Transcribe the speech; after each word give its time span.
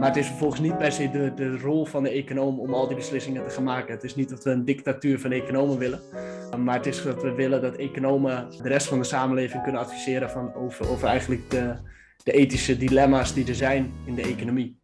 Maar 0.00 0.08
het 0.08 0.18
is 0.18 0.26
vervolgens 0.26 0.60
niet 0.60 0.78
per 0.78 0.92
se 0.92 1.10
de, 1.10 1.34
de 1.34 1.58
rol 1.58 1.84
van 1.84 2.02
de 2.02 2.10
econoom 2.10 2.60
om 2.60 2.74
al 2.74 2.86
die 2.86 2.96
beslissingen 2.96 3.44
te 3.44 3.50
gaan 3.50 3.64
maken. 3.64 3.94
Het 3.94 4.04
is 4.04 4.14
niet 4.14 4.28
dat 4.28 4.44
we 4.44 4.50
een 4.50 4.64
dictatuur 4.64 5.20
van 5.20 5.32
economen 5.32 5.78
willen. 5.78 6.00
Maar 6.58 6.76
het 6.76 6.86
is 6.86 7.02
dat 7.02 7.22
we 7.22 7.34
willen 7.34 7.62
dat 7.62 7.74
economen 7.74 8.48
de 8.62 8.68
rest 8.68 8.86
van 8.86 8.98
de 8.98 9.04
samenleving 9.04 9.62
kunnen 9.62 9.80
adviseren 9.80 10.30
van 10.30 10.54
over, 10.54 11.06
eigenlijk 11.06 11.50
de, 11.50 11.74
de 12.24 12.32
ethische 12.32 12.76
dilemma's 12.76 13.34
die 13.34 13.48
er 13.48 13.54
zijn 13.54 13.92
in 14.04 14.14
de 14.14 14.22
economie. 14.22 14.78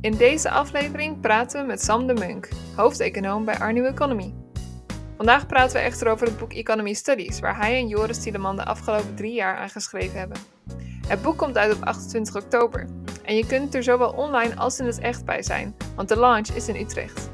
In 0.00 0.16
deze 0.16 0.50
aflevering 0.50 1.20
praten 1.20 1.60
we 1.60 1.66
met 1.66 1.82
Sam 1.82 2.06
de 2.06 2.14
Munk, 2.14 2.48
hoofdeconoom 2.76 3.44
bij 3.44 3.58
Arnew 3.58 3.86
Economy. 3.86 4.34
Vandaag 5.16 5.46
praten 5.46 5.76
we 5.76 5.82
echter 5.82 6.08
over 6.08 6.26
het 6.26 6.38
boek 6.38 6.52
Economy 6.52 6.92
Studies, 6.92 7.40
waar 7.40 7.56
hij 7.56 7.78
en 7.78 7.88
Joris 7.88 8.22
Tieleman 8.22 8.56
de 8.56 8.64
afgelopen 8.64 9.14
drie 9.14 9.34
jaar 9.34 9.56
aan 9.56 9.70
geschreven 9.70 10.18
hebben. 10.18 10.38
Het 11.06 11.22
boek 11.22 11.36
komt 11.36 11.56
uit 11.56 11.74
op 11.74 11.82
28 11.82 12.36
oktober 12.36 12.86
en 13.24 13.36
je 13.36 13.46
kunt 13.46 13.74
er 13.74 13.82
zowel 13.82 14.10
online 14.10 14.56
als 14.56 14.78
in 14.78 14.86
het 14.86 14.98
echt 14.98 15.24
bij 15.24 15.42
zijn, 15.42 15.74
want 15.96 16.08
de 16.08 16.18
launch 16.18 16.48
is 16.48 16.68
in 16.68 16.76
Utrecht. 16.76 17.30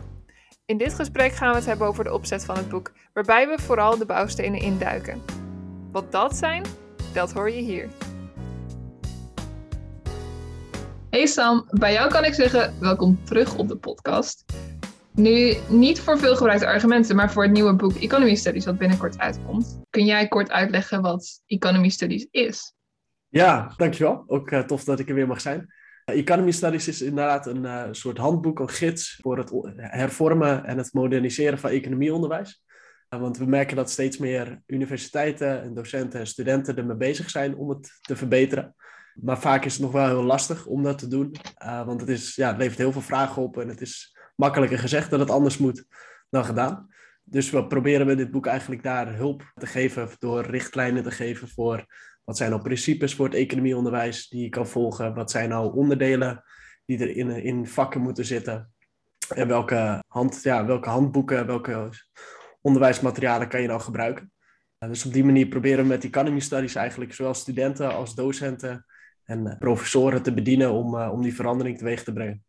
In 0.65 0.79
dit 0.79 0.95
gesprek 0.95 1.33
gaan 1.33 1.51
we 1.51 1.57
het 1.57 1.67
hebben 1.67 1.87
over 1.87 2.05
de 2.05 2.13
opzet 2.13 2.45
van 2.45 2.57
het 2.57 2.69
boek, 2.69 2.93
waarbij 3.13 3.49
we 3.49 3.63
vooral 3.63 3.99
de 3.99 4.07
bouwstenen 4.07 4.61
induiken. 4.61 5.23
Wat 5.93 6.13
dat 6.13 6.37
zijn, 6.37 6.65
dat 7.13 7.33
hoor 7.33 7.51
je 7.51 7.61
hier. 7.61 7.89
Hey 11.11 11.27
Sam, 11.27 11.67
bij 11.71 11.93
jou 11.93 12.11
kan 12.11 12.25
ik 12.25 12.35
zeggen 12.35 12.75
welkom 12.81 13.25
terug 13.25 13.57
op 13.57 13.69
de 13.69 13.77
podcast. 13.77 14.45
Nu, 15.15 15.55
niet 15.69 16.01
voor 16.01 16.19
veel 16.19 16.37
gebruikte 16.37 16.67
argumenten, 16.67 17.17
maar 17.17 17.33
voor 17.33 17.43
het 17.43 17.53
nieuwe 17.53 17.75
boek 17.75 17.95
Economy 17.95 18.35
Studies, 18.35 18.65
wat 18.65 18.79
binnenkort 18.79 19.19
uitkomt. 19.19 19.81
Kun 19.91 20.05
jij 20.05 20.29
kort 20.29 20.51
uitleggen 20.51 21.03
wat 21.03 21.43
Economy 21.47 21.89
Studies 21.89 22.27
is? 22.31 22.75
Ja, 23.29 23.73
dankjewel. 23.77 24.25
Ook 24.27 24.51
uh, 24.51 24.61
tof 24.61 24.85
dat 24.85 24.99
ik 24.99 25.09
er 25.09 25.15
weer 25.15 25.27
mag 25.27 25.41
zijn. 25.41 25.69
Economy 26.05 26.51
Studies 26.51 26.89
is 26.89 27.03
inderdaad 27.03 27.47
een 27.47 27.65
uh, 27.65 27.85
soort 27.91 28.19
handboek, 28.19 28.59
een 28.59 28.69
gids 28.69 29.19
voor 29.21 29.39
het 29.39 29.51
hervormen 29.77 30.65
en 30.65 30.79
het 30.79 30.93
moderniseren 30.93 31.59
van 31.59 31.71
economieonderwijs. 31.71 32.65
want 33.09 33.39
we 33.39 33.47
merken 33.47 33.77
dat 33.77 33.91
steeds 33.91 34.19
meer 34.19 34.63
universiteiten 34.67 35.63
en 35.63 35.75
docenten 35.75 36.21
en 36.21 36.27
studenten 36.27 36.77
ermee 36.77 36.97
bezig 36.97 37.31
zijn 37.31 37.57
om 37.57 37.69
het 37.69 37.99
te 38.01 38.17
verbeteren. 38.17 38.75
Maar 39.15 39.41
vaak 39.41 39.65
is 39.65 39.73
het 39.73 39.83
nog 39.83 39.93
wel 39.93 40.07
heel 40.07 40.25
lastig 40.25 40.67
om 40.67 40.83
dat 40.83 40.99
te 40.99 41.09
doen. 41.09 41.35
want 41.59 42.01
het, 42.01 42.09
is, 42.09 42.35
ja, 42.35 42.49
het 42.49 42.59
levert 42.59 42.79
heel 42.79 42.93
veel 42.93 43.01
vragen 43.01 43.43
op 43.43 43.59
en 43.59 43.69
het 43.69 43.81
is 43.81 44.17
makkelijker 44.37 44.79
gezegd 44.79 45.11
dat 45.11 45.21
het 45.21 45.31
anders 45.31 45.59
moet 45.59 45.85
dan 46.31 46.45
gedaan. 46.45 46.89
Dus 47.25 47.51
we 47.51 47.67
proberen 47.67 48.07
met 48.07 48.19
dit 48.19 48.31
boek 48.31 48.47
eigenlijk 48.47 48.83
daar 48.83 49.15
hulp 49.15 49.53
te 49.55 49.67
geven 49.67 50.09
door 50.19 50.45
richtlijnen 50.45 51.03
te 51.03 51.11
geven 51.11 51.49
voor 51.49 51.87
wat 52.31 52.39
zijn 52.39 52.51
nou 52.51 52.63
principes 52.63 53.15
voor 53.15 53.25
het 53.25 53.35
economieonderwijs 53.35 54.29
die 54.29 54.43
je 54.43 54.49
kan 54.49 54.67
volgen, 54.67 55.15
wat 55.15 55.31
zijn 55.31 55.49
nou 55.49 55.75
onderdelen 55.75 56.45
die 56.85 56.99
er 56.99 57.17
in, 57.17 57.31
in 57.31 57.67
vakken 57.67 58.01
moeten 58.01 58.25
zitten 58.25 58.73
en 59.29 59.49
welke, 59.49 60.03
hand, 60.07 60.43
ja, 60.43 60.65
welke 60.67 60.89
handboeken, 60.89 61.47
welke 61.47 61.89
onderwijsmaterialen 62.61 63.49
kan 63.49 63.61
je 63.61 63.67
nou 63.67 63.81
gebruiken. 63.81 64.33
Dus 64.79 65.05
op 65.05 65.13
die 65.13 65.25
manier 65.25 65.47
proberen 65.47 65.83
we 65.83 65.89
met 65.89 66.05
Economy 66.05 66.41
Studies 66.41 66.75
eigenlijk 66.75 67.15
zowel 67.15 67.35
studenten 67.35 67.95
als 67.95 68.15
docenten 68.15 68.87
en 69.25 69.57
professoren 69.59 70.23
te 70.23 70.35
bedienen 70.35 70.73
om, 70.73 70.95
om 70.95 71.23
die 71.23 71.35
verandering 71.35 71.79
teweeg 71.79 72.03
te 72.03 72.13
brengen. 72.13 72.45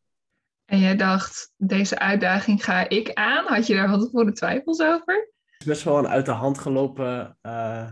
En 0.65 0.79
jij 0.79 0.95
dacht, 0.95 1.53
deze 1.57 1.99
uitdaging 1.99 2.63
ga 2.63 2.89
ik 2.89 3.13
aan. 3.13 3.45
Had 3.47 3.67
je 3.67 3.75
daar 3.75 3.89
van 3.89 3.99
tevoren 3.99 4.33
twijfels 4.33 4.81
over? 4.81 5.15
Het 5.43 5.59
is 5.59 5.65
best 5.65 5.83
wel 5.83 5.97
een 5.97 6.07
uit 6.07 6.25
de 6.25 6.31
hand 6.31 6.57
gelopen, 6.57 7.37
uh, 7.41 7.89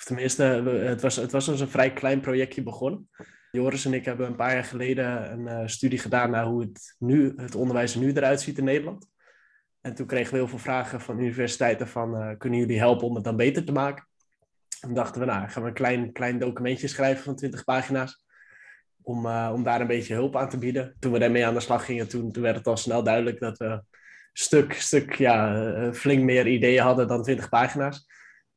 of 0.00 0.06
tenminste, 0.06 0.42
het 0.42 1.00
was, 1.00 1.16
het 1.16 1.32
was 1.32 1.46
een 1.46 1.68
vrij 1.68 1.92
klein 1.92 2.20
projectje 2.20 2.62
begonnen. 2.62 3.08
Joris 3.50 3.84
en 3.84 3.94
ik 3.94 4.04
hebben 4.04 4.26
een 4.26 4.36
paar 4.36 4.52
jaar 4.52 4.64
geleden 4.64 5.32
een 5.32 5.62
uh, 5.62 5.66
studie 5.66 5.98
gedaan 5.98 6.30
naar 6.30 6.44
hoe 6.44 6.60
het, 6.60 6.96
nu, 6.98 7.32
het 7.36 7.54
onderwijs 7.54 7.94
er 7.94 8.00
nu 8.00 8.12
eruit 8.12 8.40
ziet 8.40 8.58
in 8.58 8.64
Nederland. 8.64 9.08
En 9.80 9.94
toen 9.94 10.06
kregen 10.06 10.32
we 10.32 10.38
heel 10.38 10.48
veel 10.48 10.58
vragen 10.58 11.00
van 11.00 11.20
universiteiten 11.20 11.88
van, 11.88 12.14
uh, 12.14 12.30
kunnen 12.38 12.58
jullie 12.58 12.78
helpen 12.78 13.06
om 13.06 13.14
het 13.14 13.24
dan 13.24 13.36
beter 13.36 13.64
te 13.64 13.72
maken? 13.72 14.06
En 14.80 14.94
dachten 14.94 15.20
we, 15.20 15.26
nou, 15.26 15.48
gaan 15.48 15.62
we 15.62 15.68
een 15.68 15.74
klein, 15.74 16.12
klein 16.12 16.38
documentje 16.38 16.88
schrijven 16.88 17.24
van 17.24 17.36
20 17.36 17.64
pagina's 17.64 18.24
om, 19.02 19.26
om 19.26 19.62
daar 19.62 19.80
een 19.80 19.86
beetje 19.86 20.14
hulp 20.14 20.36
aan 20.36 20.48
te 20.48 20.58
bieden. 20.58 20.96
Toen 20.98 21.12
we 21.12 21.18
daarmee 21.18 21.46
aan 21.46 21.54
de 21.54 21.60
slag 21.60 21.84
gingen, 21.84 22.08
toen, 22.08 22.32
toen 22.32 22.42
werd 22.42 22.56
het 22.56 22.66
al 22.66 22.76
snel 22.76 23.02
duidelijk 23.02 23.40
dat 23.40 23.58
we 23.58 23.82
stuk, 24.32 24.72
stuk 24.72 25.14
ja, 25.14 25.92
flink 25.92 26.22
meer 26.22 26.46
ideeën 26.46 26.82
hadden 26.82 27.08
dan 27.08 27.22
20 27.22 27.48
pagina's. 27.48 28.06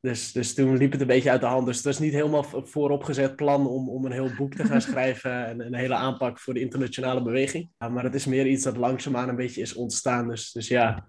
Dus, 0.04 0.32
dus 0.32 0.54
toen 0.54 0.76
liep 0.76 0.92
het 0.92 1.00
een 1.00 1.06
beetje 1.06 1.30
uit 1.30 1.40
de 1.40 1.46
hand. 1.46 1.66
Dus 1.66 1.76
het 1.76 1.84
was 1.84 1.98
niet 1.98 2.12
helemaal 2.12 2.44
vooropgezet 2.44 3.36
plan 3.36 3.66
om, 3.66 3.88
om 3.88 4.04
een 4.04 4.12
heel 4.12 4.30
boek 4.36 4.54
te 4.54 4.64
gaan 4.64 4.80
schrijven 4.90 5.46
en 5.46 5.60
een 5.60 5.74
hele 5.74 5.94
aanpak 5.94 6.38
voor 6.38 6.54
de 6.54 6.60
internationale 6.60 7.22
beweging. 7.22 7.70
Maar 7.78 8.04
het 8.04 8.14
is 8.14 8.26
meer 8.26 8.46
iets 8.46 8.64
dat 8.64 8.76
langzaamaan 8.76 9.28
een 9.28 9.36
beetje 9.36 9.60
is 9.60 9.74
ontstaan. 9.74 10.28
Dus, 10.28 10.52
dus 10.52 10.68
ja, 10.68 11.06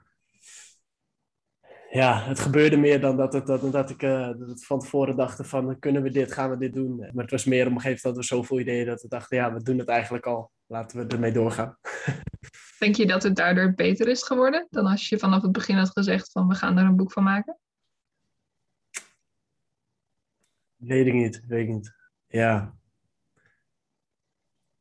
ja, 1.89 2.21
het 2.21 2.39
gebeurde 2.39 2.77
meer 2.77 3.01
dan 3.01 3.17
dat, 3.17 3.33
het, 3.33 3.45
dat, 3.45 3.71
dat 3.71 3.89
ik 3.89 4.01
uh, 4.01 4.29
dat 4.37 4.65
van 4.65 4.79
tevoren 4.79 5.15
dacht 5.15 5.47
van 5.47 5.79
kunnen 5.79 6.01
we 6.01 6.09
dit, 6.09 6.31
gaan 6.31 6.49
we 6.49 6.57
dit 6.57 6.73
doen. 6.73 6.97
Maar 6.97 7.23
het 7.23 7.31
was 7.31 7.45
meer 7.45 7.65
op 7.65 7.71
een 7.71 7.81
gegeven 7.81 7.99
moment 8.03 8.03
dat 8.03 8.15
we 8.15 8.35
zoveel 8.35 8.59
ideeën 8.59 8.85
dat 8.85 9.01
we 9.01 9.07
dachten 9.07 9.37
ja, 9.37 9.53
we 9.53 9.63
doen 9.63 9.77
het 9.77 9.87
eigenlijk 9.87 10.25
al. 10.25 10.51
Laten 10.67 10.97
we 10.97 11.13
ermee 11.13 11.31
doorgaan. 11.31 11.77
Denk 12.79 12.95
je 12.95 13.05
dat 13.05 13.23
het 13.23 13.35
daardoor 13.35 13.73
beter 13.73 14.07
is 14.07 14.23
geworden 14.23 14.67
dan 14.69 14.85
als 14.85 15.09
je 15.09 15.19
vanaf 15.19 15.41
het 15.41 15.51
begin 15.51 15.77
had 15.77 15.89
gezegd 15.89 16.31
van 16.31 16.47
we 16.47 16.55
gaan 16.55 16.77
er 16.77 16.85
een 16.85 16.95
boek 16.95 17.11
van 17.11 17.23
maken? 17.23 17.59
Weet 20.75 21.07
ik 21.07 21.13
niet, 21.13 21.45
weet 21.47 21.67
niet. 21.67 21.95
Ja. 22.27 22.75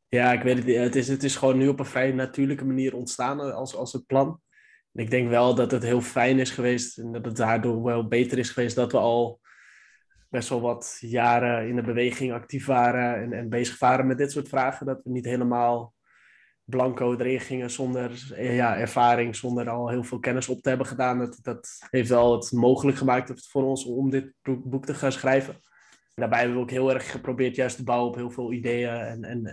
Ja, 0.07 0.33
ik 0.33 0.41
weet 0.41 0.57
het 0.57 0.65
niet. 0.65 0.75
Het 0.75 0.95
is, 0.95 1.07
het 1.07 1.23
is 1.23 1.35
gewoon 1.35 1.57
nu 1.57 1.67
op 1.67 1.79
een 1.79 1.85
vrij 1.85 2.11
natuurlijke 2.11 2.65
manier 2.65 2.95
ontstaan 2.95 3.53
als, 3.53 3.75
als 3.75 3.93
het 3.93 4.05
plan 4.05 4.43
ik 4.95 5.09
denk 5.09 5.29
wel 5.29 5.55
dat 5.55 5.71
het 5.71 5.83
heel 5.83 6.01
fijn 6.01 6.39
is 6.39 6.51
geweest 6.51 6.97
en 6.97 7.11
dat 7.11 7.25
het 7.25 7.37
daardoor 7.37 7.83
wel 7.83 8.07
beter 8.07 8.37
is 8.37 8.49
geweest 8.49 8.75
dat 8.75 8.91
we 8.91 8.97
al 8.97 9.39
best 10.29 10.49
wel 10.49 10.61
wat 10.61 10.97
jaren 10.99 11.67
in 11.67 11.75
de 11.75 11.81
beweging 11.81 12.33
actief 12.33 12.65
waren 12.65 13.23
en, 13.23 13.33
en 13.33 13.49
bezig 13.49 13.79
waren 13.79 14.07
met 14.07 14.17
dit 14.17 14.31
soort 14.31 14.49
vragen. 14.49 14.85
Dat 14.85 15.01
we 15.03 15.09
niet 15.09 15.25
helemaal 15.25 15.93
blanco 16.63 17.15
erin 17.15 17.39
gingen 17.39 17.71
zonder 17.71 18.33
ja, 18.37 18.77
ervaring, 18.77 19.35
zonder 19.35 19.69
al 19.69 19.89
heel 19.89 20.03
veel 20.03 20.19
kennis 20.19 20.47
op 20.47 20.61
te 20.61 20.69
hebben 20.69 20.87
gedaan. 20.87 21.19
Dat, 21.19 21.39
dat 21.41 21.87
heeft 21.89 22.09
wel 22.09 22.33
het 22.33 22.51
mogelijk 22.51 22.97
gemaakt 22.97 23.47
voor 23.49 23.63
ons 23.63 23.85
om 23.85 24.09
dit 24.09 24.33
boek 24.43 24.85
te 24.85 24.93
gaan 24.93 25.11
schrijven. 25.11 25.61
Daarbij 26.15 26.39
hebben 26.39 26.57
we 26.57 26.63
ook 26.63 26.69
heel 26.69 26.93
erg 26.93 27.11
geprobeerd 27.11 27.55
juist 27.55 27.75
te 27.75 27.83
bouwen 27.83 28.09
op 28.09 28.15
heel 28.15 28.31
veel 28.31 28.53
ideeën 28.53 28.89
en, 28.89 29.23
en, 29.23 29.45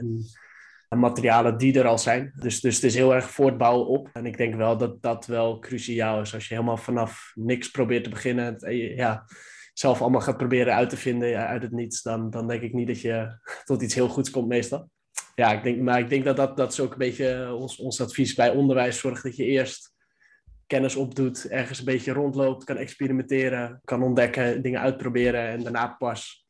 en 0.88 0.98
materialen 0.98 1.58
die 1.58 1.78
er 1.78 1.86
al 1.86 1.98
zijn. 1.98 2.32
Dus, 2.36 2.60
dus 2.60 2.74
het 2.74 2.84
is 2.84 2.94
heel 2.94 3.14
erg 3.14 3.30
voortbouwen 3.30 3.86
op. 3.86 4.08
En 4.12 4.26
ik 4.26 4.36
denk 4.36 4.54
wel 4.54 4.76
dat 4.76 5.02
dat 5.02 5.26
wel 5.26 5.58
cruciaal 5.58 6.20
is. 6.20 6.34
Als 6.34 6.48
je 6.48 6.54
helemaal 6.54 6.76
vanaf 6.76 7.32
niks 7.34 7.70
probeert 7.70 8.04
te 8.04 8.10
beginnen, 8.10 8.58
en 8.58 8.76
ja, 8.76 9.24
zelf 9.72 10.00
allemaal 10.00 10.20
gaat 10.20 10.36
proberen 10.36 10.74
uit 10.74 10.88
te 10.88 10.96
vinden 10.96 11.46
uit 11.46 11.62
het 11.62 11.72
niets, 11.72 12.02
dan, 12.02 12.30
dan 12.30 12.48
denk 12.48 12.62
ik 12.62 12.72
niet 12.72 12.86
dat 12.86 13.00
je 13.00 13.38
tot 13.64 13.82
iets 13.82 13.94
heel 13.94 14.08
goeds 14.08 14.30
komt 14.30 14.48
meestal. 14.48 14.90
Ja, 15.34 15.52
ik 15.52 15.62
denk, 15.62 15.80
maar 15.80 15.98
ik 15.98 16.08
denk 16.08 16.24
dat 16.24 16.36
dat, 16.36 16.56
dat 16.56 16.72
is 16.72 16.80
ook 16.80 16.92
een 16.92 16.98
beetje 16.98 17.54
ons, 17.54 17.78
ons 17.78 18.00
advies 18.00 18.34
bij 18.34 18.50
onderwijs. 18.50 18.98
Zorg 18.98 19.22
dat 19.22 19.36
je 19.36 19.44
eerst 19.44 19.94
kennis 20.66 20.96
opdoet, 20.96 21.48
ergens 21.48 21.78
een 21.78 21.84
beetje 21.84 22.12
rondloopt, 22.12 22.64
kan 22.64 22.76
experimenteren, 22.76 23.80
kan 23.84 24.02
ontdekken, 24.02 24.62
dingen 24.62 24.80
uitproberen 24.80 25.48
en 25.48 25.62
daarna 25.62 25.86
pas 25.86 26.41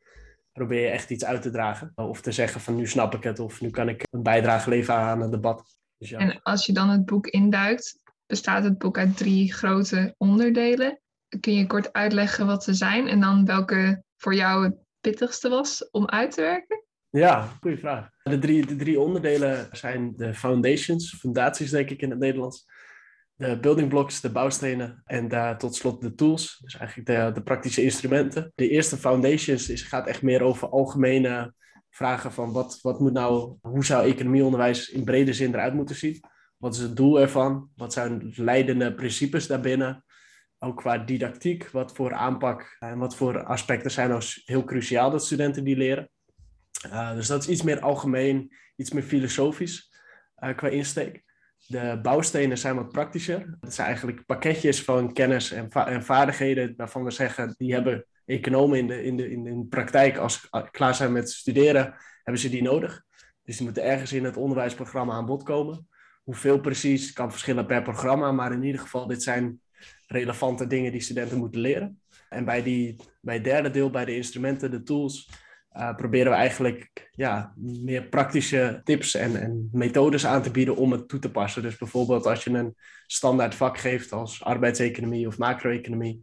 probeer 0.53 0.81
je 0.81 0.89
echt 0.89 1.11
iets 1.11 1.25
uit 1.25 1.43
te 1.43 1.51
dragen. 1.51 1.93
Of 1.95 2.21
te 2.21 2.33
zeggen 2.33 2.61
van 2.61 2.77
nu 2.77 2.87
snap 2.87 3.15
ik 3.15 3.23
het 3.23 3.39
of 3.39 3.61
nu 3.61 3.71
kan 3.71 3.89
ik 3.89 4.03
een 4.11 4.23
bijdrage 4.23 4.71
leveren 4.71 5.01
aan 5.01 5.21
het 5.21 5.31
debat. 5.31 5.79
Dus 5.99 6.09
ja. 6.09 6.19
En 6.19 6.43
als 6.43 6.67
je 6.67 6.73
dan 6.73 6.89
het 6.89 7.05
boek 7.05 7.27
induikt, 7.27 8.01
bestaat 8.27 8.65
het 8.65 8.79
boek 8.79 8.99
uit 8.99 9.17
drie 9.17 9.53
grote 9.53 10.15
onderdelen. 10.19 11.01
Kun 11.41 11.55
je 11.55 11.67
kort 11.67 11.93
uitleggen 11.93 12.47
wat 12.47 12.65
ze 12.65 12.75
zijn 12.75 13.09
en 13.09 13.21
dan 13.21 13.45
welke 13.45 14.03
voor 14.17 14.35
jou 14.35 14.65
het 14.65 14.75
pittigste 15.01 15.49
was 15.49 15.91
om 15.91 16.09
uit 16.09 16.31
te 16.31 16.41
werken? 16.41 16.85
Ja, 17.11 17.49
goede 17.61 17.77
vraag. 17.77 18.09
De 18.23 18.39
drie, 18.39 18.67
de 18.67 18.77
drie 18.77 19.01
onderdelen 19.01 19.69
zijn 19.73 20.13
de 20.17 20.35
foundations, 20.35 21.15
fundaties 21.15 21.71
denk 21.71 21.91
ik 21.91 22.03
in 22.03 22.11
het 22.11 22.19
Nederlands 22.19 22.67
de 23.43 23.59
building 23.61 23.89
blocks, 23.89 24.21
de 24.21 24.31
bouwstenen 24.31 25.03
en 25.05 25.29
daar 25.29 25.59
tot 25.59 25.75
slot 25.75 26.01
de 26.01 26.15
tools, 26.15 26.59
dus 26.63 26.77
eigenlijk 26.77 27.09
de, 27.09 27.31
de 27.35 27.43
praktische 27.43 27.83
instrumenten. 27.83 28.53
De 28.55 28.69
eerste 28.69 28.97
foundations 28.97 29.69
is, 29.69 29.83
gaat 29.83 30.07
echt 30.07 30.23
meer 30.23 30.43
over 30.43 30.69
algemene 30.69 31.55
vragen 31.91 32.33
van 32.33 32.53
wat, 32.53 32.79
wat 32.83 33.01
moet 33.01 33.13
nou, 33.13 33.57
hoe 33.61 33.85
zou 33.85 34.07
economieonderwijs 34.07 34.89
in 34.89 35.05
brede 35.05 35.33
zin 35.33 35.55
eruit 35.55 35.75
moeten 35.75 35.97
zien? 35.97 36.21
Wat 36.57 36.75
is 36.75 36.81
het 36.81 36.97
doel 36.97 37.21
ervan? 37.21 37.71
Wat 37.77 37.93
zijn 37.93 38.33
leidende 38.37 38.95
principes 38.95 39.47
daarbinnen? 39.47 40.05
Ook 40.59 40.77
qua 40.77 40.99
didactiek, 40.99 41.71
wat 41.71 41.93
voor 41.93 42.13
aanpak 42.13 42.77
en 42.79 42.99
wat 42.99 43.17
voor 43.17 43.45
aspecten 43.45 43.91
zijn 43.91 44.09
nou 44.09 44.23
heel 44.45 44.65
cruciaal 44.65 45.11
dat 45.11 45.25
studenten 45.25 45.65
die 45.65 45.77
leren. 45.77 46.11
Uh, 46.87 47.15
dus 47.15 47.27
dat 47.27 47.43
is 47.43 47.49
iets 47.49 47.63
meer 47.63 47.81
algemeen, 47.81 48.57
iets 48.77 48.91
meer 48.91 49.03
filosofisch 49.03 49.91
uh, 50.39 50.57
qua 50.57 50.69
insteek. 50.69 51.25
De 51.73 51.99
bouwstenen 52.03 52.59
zijn 52.59 52.75
wat 52.75 52.93
praktischer. 52.93 53.57
Dat 53.61 53.75
zijn 53.75 53.87
eigenlijk 53.87 54.27
pakketjes 54.27 54.83
van 54.83 55.13
kennis 55.13 55.53
en, 55.53 55.71
en 55.71 56.05
vaardigheden 56.05 56.75
waarvan 56.77 57.05
we 57.05 57.11
zeggen, 57.11 57.55
die 57.57 57.73
hebben 57.73 58.07
economen 58.25 58.79
in 58.79 58.87
de, 58.87 59.05
in 59.05 59.17
de, 59.17 59.31
in 59.31 59.69
praktijk, 59.69 60.17
als 60.17 60.41
ze 60.41 60.69
klaar 60.71 60.95
zijn 60.95 61.13
met 61.13 61.31
studeren, 61.31 61.95
hebben 62.23 62.43
ze 62.43 62.51
die 62.51 62.63
nodig. 62.63 63.05
Dus 63.45 63.57
die 63.57 63.65
moeten 63.65 63.85
ergens 63.85 64.13
in 64.13 64.25
het 64.25 64.37
onderwijsprogramma 64.37 65.13
aan 65.13 65.27
bod 65.27 65.43
komen. 65.43 65.89
Hoeveel 66.23 66.61
precies 66.61 67.13
kan 67.13 67.31
verschillen 67.31 67.67
per 67.67 67.83
programma, 67.83 68.33
maar 68.33 68.53
in 68.53 68.63
ieder 68.63 68.81
geval, 68.81 69.07
dit 69.07 69.23
zijn 69.23 69.61
relevante 70.07 70.67
dingen 70.67 70.93
die 70.93 71.01
studenten 71.01 71.39
moeten 71.39 71.61
leren. 71.61 72.01
En 72.29 72.45
bij, 72.45 72.63
die, 72.63 72.97
bij 73.21 73.35
het 73.35 73.45
derde 73.45 73.71
deel, 73.71 73.91
bij 73.91 74.05
de 74.05 74.17
instrumenten, 74.17 74.71
de 74.71 74.83
tools, 74.83 75.31
uh, 75.77 75.95
proberen 75.95 76.31
we 76.31 76.37
eigenlijk 76.37 77.09
ja, 77.11 77.53
meer 77.57 78.03
praktische 78.03 78.81
tips 78.85 79.15
en, 79.15 79.41
en 79.41 79.69
methodes 79.73 80.27
aan 80.27 80.43
te 80.43 80.51
bieden 80.51 80.77
om 80.77 80.93
het 80.93 81.09
toe 81.09 81.19
te 81.19 81.31
passen. 81.31 81.63
Dus 81.63 81.77
bijvoorbeeld 81.77 82.27
als 82.27 82.45
je 82.45 82.51
een 82.51 82.75
standaard 83.07 83.55
vak 83.55 83.79
geeft 83.79 84.13
als 84.13 84.45
arbeidseconomie 84.45 85.27
of 85.27 85.39
macro-economie, 85.39 86.23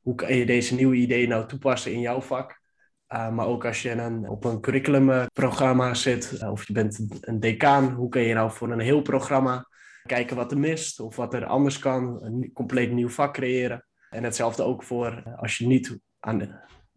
hoe 0.00 0.14
kan 0.14 0.34
je 0.34 0.46
deze 0.46 0.74
nieuwe 0.74 0.96
ideeën 0.96 1.28
nou 1.28 1.46
toepassen 1.46 1.92
in 1.92 2.00
jouw 2.00 2.20
vak? 2.20 2.60
Uh, 3.08 3.30
maar 3.30 3.46
ook 3.46 3.64
als 3.64 3.82
je 3.82 3.90
een, 3.90 4.28
op 4.28 4.44
een 4.44 4.60
curriculumprogramma 4.60 5.94
zit, 5.94 6.32
uh, 6.42 6.50
of 6.50 6.66
je 6.66 6.72
bent 6.72 7.06
een 7.20 7.40
decaan, 7.40 7.92
hoe 7.92 8.08
kun 8.08 8.22
je 8.22 8.34
nou 8.34 8.50
voor 8.50 8.70
een 8.70 8.80
heel 8.80 9.02
programma 9.02 9.68
kijken 10.06 10.36
wat 10.36 10.52
er 10.52 10.58
mist 10.58 11.00
of 11.00 11.16
wat 11.16 11.34
er 11.34 11.44
anders 11.44 11.78
kan, 11.78 12.24
een 12.24 12.50
compleet 12.52 12.92
nieuw 12.92 13.08
vak 13.08 13.34
creëren. 13.34 13.86
En 14.10 14.24
hetzelfde 14.24 14.62
ook 14.62 14.82
voor 14.82 15.22
als 15.36 15.58
je 15.58 15.66
niet 15.66 15.98
aan 16.18 16.38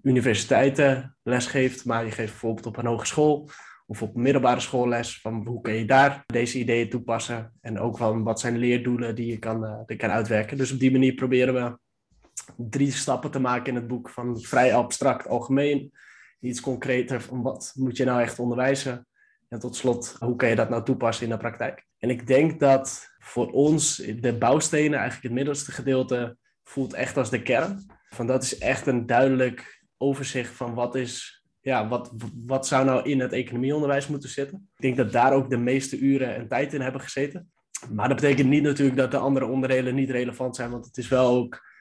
universiteiten 0.03 1.17
lesgeeft, 1.23 1.85
maar 1.85 2.05
je 2.05 2.11
geeft 2.11 2.31
bijvoorbeeld 2.31 2.65
op 2.65 2.77
een 2.77 2.85
hogeschool 2.85 3.49
of 3.85 4.01
op 4.01 4.15
middelbare 4.15 4.59
school 4.59 4.87
les 4.87 5.21
van 5.21 5.47
hoe 5.47 5.61
kun 5.61 5.73
je 5.73 5.85
daar 5.85 6.23
deze 6.25 6.59
ideeën 6.59 6.89
toepassen 6.89 7.53
en 7.61 7.79
ook 7.79 7.97
van 7.97 8.23
wat 8.23 8.39
zijn 8.39 8.57
leerdoelen 8.57 9.15
die 9.15 9.25
je 9.25 9.37
kan, 9.37 9.63
uh, 9.63 9.79
die 9.85 9.97
kan 9.97 10.09
uitwerken. 10.09 10.57
Dus 10.57 10.71
op 10.71 10.79
die 10.79 10.91
manier 10.91 11.13
proberen 11.13 11.53
we 11.53 11.77
drie 12.55 12.91
stappen 12.91 13.31
te 13.31 13.39
maken 13.39 13.67
in 13.67 13.75
het 13.75 13.87
boek 13.87 14.09
van 14.09 14.41
vrij 14.41 14.75
abstract 14.75 15.27
algemeen, 15.27 15.91
iets 16.39 16.61
concreter 16.61 17.21
van 17.21 17.41
wat 17.41 17.71
moet 17.75 17.97
je 17.97 18.05
nou 18.05 18.21
echt 18.21 18.39
onderwijzen 18.39 19.07
en 19.49 19.59
tot 19.59 19.75
slot 19.75 20.15
hoe 20.19 20.35
kan 20.35 20.49
je 20.49 20.55
dat 20.55 20.69
nou 20.69 20.83
toepassen 20.83 21.25
in 21.25 21.31
de 21.31 21.37
praktijk. 21.37 21.85
En 21.97 22.09
ik 22.09 22.27
denk 22.27 22.59
dat 22.59 23.13
voor 23.19 23.51
ons 23.51 23.95
de 23.95 24.37
bouwstenen, 24.37 24.99
eigenlijk 24.99 25.23
het 25.23 25.33
middelste 25.33 25.71
gedeelte, 25.71 26.37
voelt 26.63 26.93
echt 26.93 27.17
als 27.17 27.29
de 27.29 27.41
kern. 27.41 27.85
Van 28.09 28.27
dat 28.27 28.43
is 28.43 28.57
echt 28.57 28.87
een 28.87 29.05
duidelijk 29.05 29.82
overzicht 30.03 30.53
van 30.53 30.73
wat 30.73 30.95
is, 30.95 31.43
ja, 31.61 31.87
wat, 31.87 32.11
wat 32.45 32.67
zou 32.67 32.85
nou 32.85 33.09
in 33.09 33.19
het 33.19 33.31
economieonderwijs 33.31 34.07
moeten 34.07 34.29
zitten. 34.29 34.69
Ik 34.75 34.81
denk 34.81 34.97
dat 34.97 35.11
daar 35.11 35.33
ook 35.33 35.49
de 35.49 35.57
meeste 35.57 35.99
uren 35.99 36.35
en 36.35 36.47
tijd 36.47 36.73
in 36.73 36.81
hebben 36.81 37.01
gezeten. 37.01 37.51
Maar 37.89 38.07
dat 38.07 38.21
betekent 38.21 38.49
niet 38.49 38.63
natuurlijk 38.63 38.97
dat 38.97 39.11
de 39.11 39.17
andere 39.17 39.45
onderdelen 39.45 39.95
niet 39.95 40.09
relevant 40.09 40.55
zijn, 40.55 40.69
want 40.69 40.85
het 40.85 40.97
is 40.97 41.07
wel 41.07 41.27
ook 41.27 41.71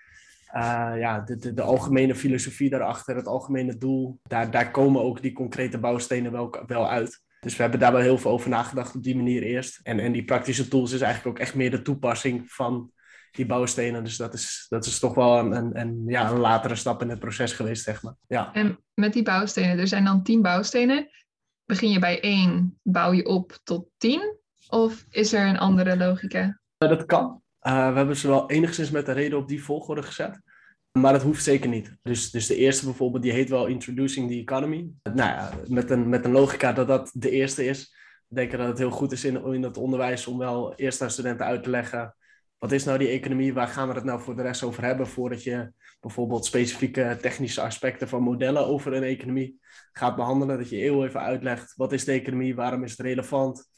uh, 0.54 0.92
ja, 0.98 1.20
de, 1.20 1.36
de, 1.36 1.54
de, 1.54 1.62
algemene 1.62 2.14
filosofie 2.14 2.70
daarachter, 2.70 3.16
het 3.16 3.26
algemene 3.26 3.76
doel. 3.76 4.19
Daar, 4.22 4.50
daar 4.50 4.70
komen 4.70 5.02
ook 5.02 5.22
die 5.22 5.32
concrete 5.32 5.78
bouwstenen 5.78 6.32
wel, 6.32 6.56
wel 6.66 6.88
uit. 6.88 7.22
Dus 7.40 7.56
we 7.56 7.62
hebben 7.62 7.80
daar 7.80 7.92
wel 7.92 8.00
heel 8.00 8.18
veel 8.18 8.30
over 8.30 8.50
nagedacht 8.50 8.94
op 8.94 9.02
die 9.02 9.16
manier 9.16 9.42
eerst. 9.42 9.80
En, 9.82 9.98
en 9.98 10.12
die 10.12 10.25
praktische 10.25 10.68
tools 10.68 10.92
is 10.92 11.00
eigenlijk 11.00 11.36
ook 11.36 11.42
echt 11.42 11.54
meer 11.54 11.70
de 11.70 11.82
toepassing 11.82 12.52
van 12.52 12.92
die 13.32 13.46
bouwstenen. 13.46 14.05
Dus 14.05 14.17
dat 14.17 14.34
is, 14.34 14.67
dat 14.69 14.87
is 14.87 14.99
toch 14.99 15.14
wel 15.14 15.38
een, 15.38 15.52
een, 15.52 15.81
een, 15.81 16.02
ja, 16.06 16.31
een 16.31 16.38
latere 16.38 16.75
stap 16.75 17.02
in 17.02 17.08
het 17.08 17.19
proces 17.19 17.52
geweest, 17.52 17.84
zeg 17.84 18.02
maar. 18.02 18.14
Ja. 18.26 18.52
En 18.52 18.79
met 18.94 19.12
die 19.12 19.23
bouwstenen, 19.23 19.79
er 19.79 19.88
zijn 19.88 20.05
dan 20.05 20.23
tien 20.23 20.43
bouwstenen. 20.43 21.11
Begin 21.64 21.90
je 21.90 21.99
bij 21.99 22.20
één, 22.20 22.79
bouw 22.82 23.12
je 23.12 23.26
op 23.26 23.58
tot 23.62 23.87
tien? 23.96 24.37
Of 24.69 25.05
is 25.11 25.32
er 25.32 25.46
een 25.46 25.58
andere 25.58 25.96
logica? 25.96 26.61
dat 26.79 27.06
kan. 27.06 27.43
Uh, 27.62 27.90
we 27.90 27.96
hebben 27.96 28.17
ze 28.17 28.29
wel 28.29 28.50
enigszins 28.50 28.90
met 28.90 29.06
de 29.06 29.12
reden 29.12 29.38
op 29.38 29.49
die 29.49 29.64
volgorde 29.64 30.02
gezet. 30.02 30.40
Maar 30.93 31.12
dat 31.12 31.23
hoeft 31.23 31.43
zeker 31.43 31.69
niet. 31.69 31.96
Dus, 32.02 32.31
dus 32.31 32.46
de 32.46 32.56
eerste 32.56 32.85
bijvoorbeeld, 32.85 33.23
die 33.23 33.32
heet 33.32 33.49
wel 33.49 33.67
Introducing 33.67 34.31
the 34.31 34.37
Economy. 34.37 34.90
Nou 35.02 35.31
ja, 35.31 35.50
met 35.67 35.90
een, 35.90 36.08
met 36.08 36.25
een 36.25 36.32
logica 36.32 36.73
dat 36.73 36.88
dat 36.88 37.11
de 37.14 37.31
eerste 37.31 37.64
is. 37.64 37.94
Denken 38.28 38.58
dat 38.58 38.69
het 38.69 38.78
heel 38.78 38.90
goed 38.90 39.12
is 39.12 39.25
in, 39.25 39.44
in 39.44 39.62
het 39.62 39.76
onderwijs 39.76 40.26
om 40.26 40.38
wel 40.38 40.75
eerst 40.75 41.02
aan 41.02 41.11
studenten 41.11 41.46
uit 41.46 41.62
te 41.62 41.70
leggen 41.70 42.14
wat 42.62 42.73
is 42.73 42.85
nou 42.85 42.99
die 42.99 43.09
economie? 43.09 43.55
Waar 43.55 43.69
gaan 43.69 43.88
we 43.88 43.94
het 43.94 44.05
nou 44.05 44.20
voor 44.20 44.37
de 44.37 44.43
rest 44.43 44.62
over 44.62 44.85
hebben? 44.85 45.06
Voordat 45.06 45.43
je 45.43 45.73
bijvoorbeeld 46.00 46.44
specifieke 46.44 47.19
technische 47.20 47.61
aspecten 47.61 48.09
van 48.09 48.23
modellen 48.23 48.67
over 48.67 48.93
een 48.93 49.03
economie 49.03 49.61
gaat 49.93 50.17
behandelen. 50.17 50.59
Dat 50.59 50.69
je 50.69 50.76
heel 50.76 51.05
even 51.05 51.20
uitlegt, 51.20 51.76
wat 51.76 51.93
is 51.93 52.05
de 52.05 52.12
economie? 52.12 52.55
Waarom 52.55 52.85
is 52.85 52.91
het 52.91 53.00
relevant? 53.00 53.70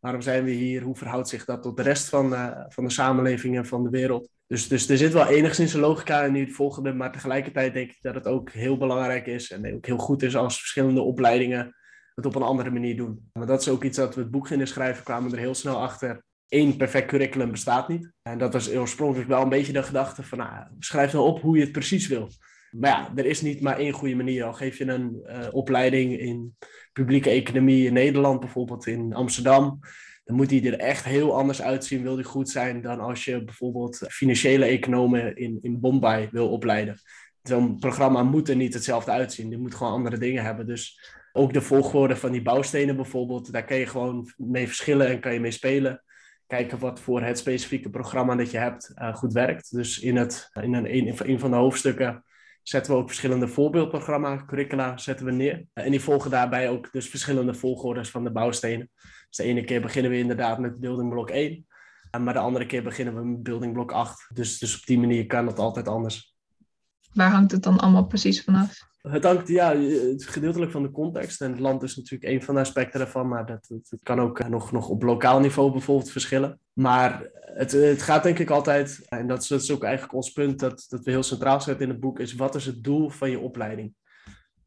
Waarom 0.00 0.20
zijn 0.20 0.44
we 0.44 0.50
hier? 0.50 0.82
Hoe 0.82 0.96
verhoudt 0.96 1.28
zich 1.28 1.44
dat 1.44 1.62
tot 1.62 1.76
de 1.76 1.82
rest 1.82 2.08
van, 2.08 2.32
uh, 2.32 2.64
van 2.68 2.84
de 2.84 2.90
samenleving 2.90 3.56
en 3.56 3.66
van 3.66 3.82
de 3.82 3.90
wereld? 3.90 4.28
Dus, 4.46 4.68
dus 4.68 4.88
er 4.88 4.96
zit 4.96 5.12
wel 5.12 5.26
enigszins 5.26 5.74
een 5.74 5.80
logica 5.80 6.22
in 6.22 6.32
die 6.32 6.54
volgende, 6.54 6.92
maar 6.92 7.12
tegelijkertijd 7.12 7.74
denk 7.74 7.90
ik 7.90 8.02
dat 8.02 8.14
het 8.14 8.26
ook 8.26 8.50
heel 8.50 8.76
belangrijk 8.76 9.26
is 9.26 9.50
en 9.50 9.74
ook 9.74 9.86
heel 9.86 9.98
goed 9.98 10.22
is 10.22 10.36
als 10.36 10.58
verschillende 10.58 11.00
opleidingen 11.00 11.76
het 12.14 12.26
op 12.26 12.34
een 12.34 12.42
andere 12.42 12.70
manier 12.70 12.96
doen. 12.96 13.30
Maar 13.32 13.46
dat 13.46 13.60
is 13.60 13.68
ook 13.68 13.84
iets 13.84 13.96
dat 13.96 14.14
we 14.14 14.20
het 14.20 14.30
boek 14.30 14.46
gingen 14.46 14.68
schrijven, 14.68 15.04
kwamen 15.04 15.32
er 15.32 15.38
heel 15.38 15.54
snel 15.54 15.80
achter 15.80 16.22
één 16.52 16.76
perfect 16.76 17.06
curriculum 17.06 17.50
bestaat 17.50 17.88
niet. 17.88 18.12
En 18.22 18.38
dat 18.38 18.52
was 18.52 18.70
oorspronkelijk 18.74 19.28
wel 19.28 19.42
een 19.42 19.48
beetje 19.48 19.72
de 19.72 19.82
gedachte 19.82 20.22
van, 20.22 20.38
nou, 20.38 20.64
schrijf 20.78 21.12
nou 21.12 21.26
op 21.26 21.40
hoe 21.40 21.56
je 21.56 21.62
het 21.62 21.72
precies 21.72 22.06
wil. 22.06 22.28
Maar 22.70 22.90
ja, 22.90 23.12
er 23.14 23.26
is 23.26 23.40
niet 23.40 23.60
maar 23.60 23.78
één 23.78 23.92
goede 23.92 24.14
manier. 24.14 24.44
Al 24.44 24.52
geef 24.52 24.78
je 24.78 24.84
een 24.84 25.22
uh, 25.26 25.46
opleiding 25.50 26.18
in 26.18 26.56
publieke 26.92 27.30
economie 27.30 27.86
in 27.86 27.92
Nederland, 27.92 28.40
bijvoorbeeld 28.40 28.86
in 28.86 29.14
Amsterdam, 29.14 29.78
dan 30.24 30.36
moet 30.36 30.48
die 30.48 30.70
er 30.70 30.78
echt 30.78 31.04
heel 31.04 31.36
anders 31.36 31.62
uitzien, 31.62 32.02
wil 32.02 32.16
die 32.16 32.24
goed 32.24 32.50
zijn, 32.50 32.82
dan 32.82 33.00
als 33.00 33.24
je 33.24 33.44
bijvoorbeeld 33.44 33.96
financiële 34.08 34.64
economen 34.64 35.36
in, 35.36 35.58
in 35.62 35.80
Bombay 35.80 36.28
wil 36.32 36.48
opleiden. 36.48 37.00
Zo'n 37.42 37.78
programma 37.78 38.22
moet 38.22 38.48
er 38.48 38.56
niet 38.56 38.74
hetzelfde 38.74 39.10
uitzien. 39.10 39.48
Die 39.48 39.58
moet 39.58 39.74
gewoon 39.74 39.92
andere 39.92 40.18
dingen 40.18 40.44
hebben. 40.44 40.66
Dus 40.66 41.14
ook 41.32 41.52
de 41.52 41.60
volgorde 41.60 42.16
van 42.16 42.32
die 42.32 42.42
bouwstenen 42.42 42.96
bijvoorbeeld, 42.96 43.52
daar 43.52 43.64
kan 43.64 43.76
je 43.76 43.86
gewoon 43.86 44.32
mee 44.36 44.66
verschillen 44.66 45.08
en 45.08 45.20
kan 45.20 45.32
je 45.32 45.40
mee 45.40 45.50
spelen 45.50 46.02
kijken 46.56 46.78
wat 46.78 47.00
voor 47.00 47.22
het 47.22 47.38
specifieke 47.38 47.90
programma 47.90 48.34
dat 48.34 48.50
je 48.50 48.58
hebt 48.58 48.92
uh, 48.94 49.14
goed 49.14 49.32
werkt. 49.32 49.74
Dus 49.74 49.98
in, 49.98 50.16
het, 50.16 50.48
in 50.60 50.74
een, 50.74 51.38
van 51.38 51.50
de 51.50 51.56
hoofdstukken 51.56 52.24
zetten 52.62 52.92
we 52.92 52.98
ook 52.98 53.06
verschillende 53.06 53.48
voorbeeldprogramma, 53.48 54.44
curricula 54.46 54.96
zetten 54.96 55.26
we 55.26 55.32
neer. 55.32 55.64
En 55.72 55.90
die 55.90 56.00
volgen 56.00 56.30
daarbij 56.30 56.68
ook 56.68 56.92
dus 56.92 57.08
verschillende 57.08 57.54
volgordes 57.54 58.10
van 58.10 58.24
de 58.24 58.32
bouwstenen. 58.32 58.90
Dus 59.28 59.36
de 59.36 59.42
ene 59.42 59.64
keer 59.64 59.80
beginnen 59.80 60.10
we 60.10 60.18
inderdaad 60.18 60.58
met 60.58 60.80
building 60.80 61.10
blok 61.10 61.30
1, 61.30 61.66
maar 62.20 62.34
de 62.34 62.40
andere 62.40 62.66
keer 62.66 62.82
beginnen 62.82 63.14
we 63.14 63.24
met 63.24 63.42
building 63.42 63.72
blok 63.72 63.92
8. 63.92 64.30
Dus, 64.34 64.58
dus 64.58 64.80
op 64.80 64.86
die 64.86 64.98
manier 64.98 65.26
kan 65.26 65.46
het 65.46 65.58
altijd 65.58 65.88
anders. 65.88 66.36
Waar 67.12 67.30
hangt 67.30 67.52
het 67.52 67.62
dan 67.62 67.78
allemaal 67.78 68.06
precies 68.06 68.44
vanaf? 68.44 68.91
Het 69.02 69.24
hangt 69.24 69.48
ja, 69.48 69.70
gedeeltelijk 70.16 70.72
van 70.72 70.82
de 70.82 70.90
context. 70.90 71.40
En 71.40 71.50
het 71.50 71.60
land 71.60 71.82
is 71.82 71.96
natuurlijk 71.96 72.32
een 72.32 72.42
van 72.42 72.54
de 72.54 72.60
aspecten 72.60 72.98
daarvan. 72.98 73.28
Maar 73.28 73.46
dat, 73.46 73.70
kan 74.02 74.20
ook 74.20 74.38
eh, 74.38 74.48
nog, 74.48 74.72
nog 74.72 74.88
op 74.88 75.02
lokaal 75.02 75.40
niveau 75.40 75.72
bijvoorbeeld 75.72 76.10
verschillen. 76.10 76.60
Maar 76.72 77.30
het, 77.34 77.72
het 77.72 78.02
gaat 78.02 78.22
denk 78.22 78.38
ik 78.38 78.50
altijd, 78.50 79.04
en 79.08 79.26
dat 79.26 79.42
is, 79.42 79.48
dat 79.48 79.62
is 79.62 79.70
ook 79.70 79.82
eigenlijk 79.82 80.14
ons 80.14 80.32
punt 80.32 80.58
dat, 80.58 80.86
dat 80.88 81.04
we 81.04 81.10
heel 81.10 81.22
centraal 81.22 81.60
zetten 81.60 81.84
in 81.84 81.92
het 81.92 82.00
boek, 82.00 82.18
is 82.18 82.34
wat 82.34 82.54
is 82.54 82.66
het 82.66 82.84
doel 82.84 83.08
van 83.08 83.30
je 83.30 83.38
opleiding? 83.38 83.94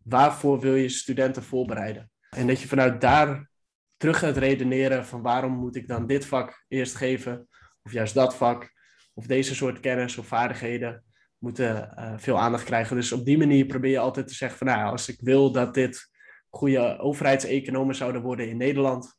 Waarvoor 0.03 0.60
wil 0.60 0.75
je 0.75 0.89
studenten 0.89 1.43
voorbereiden? 1.43 2.10
En 2.29 2.48
dat 2.48 2.62
je 2.62 2.67
vanuit 2.67 3.01
daar 3.01 3.50
terug 3.98 4.19
gaat 4.19 4.38
redeneren 4.38 5.05
van 5.05 5.21
waarom 5.21 5.53
moet 5.53 5.75
ik 5.75 5.88
dan 5.88 6.07
dit 6.07 6.25
vak 6.25 6.65
eerst 6.67 6.95
geven? 6.95 7.48
Of 7.83 7.91
juist 7.91 8.13
dat 8.13 8.36
vak? 8.36 8.74
Of 9.13 9.25
deze 9.25 9.55
soort 9.55 9.79
kennis 9.79 10.17
of 10.17 10.27
vaardigheden? 10.27 11.03
Moeten 11.45 11.93
uh, 11.99 12.13
veel 12.17 12.39
aandacht 12.39 12.63
krijgen. 12.63 12.95
Dus 12.95 13.11
op 13.11 13.25
die 13.25 13.37
manier 13.37 13.65
probeer 13.65 13.91
je 13.91 13.99
altijd 13.99 14.27
te 14.27 14.33
zeggen 14.33 14.57
van 14.57 14.67
nou, 14.67 14.91
als 14.91 15.09
ik 15.09 15.17
wil 15.21 15.51
dat 15.51 15.73
dit 15.73 16.09
goede 16.49 16.97
overheidseconomen 16.99 17.95
zouden 17.95 18.21
worden 18.21 18.49
in 18.49 18.57
Nederland, 18.57 19.17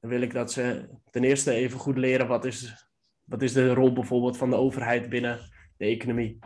dan 0.00 0.10
wil 0.10 0.20
ik 0.20 0.32
dat 0.32 0.52
ze 0.52 0.88
ten 1.10 1.24
eerste 1.24 1.52
even 1.52 1.78
goed 1.78 1.98
leren 1.98 2.26
wat 2.26 2.44
is, 2.44 2.88
wat 3.24 3.42
is 3.42 3.52
de 3.52 3.74
rol 3.74 3.92
bijvoorbeeld 3.92 4.36
van 4.36 4.50
de 4.50 4.56
overheid 4.56 5.08
binnen 5.08 5.38
de 5.76 5.84
economie. 5.84 6.38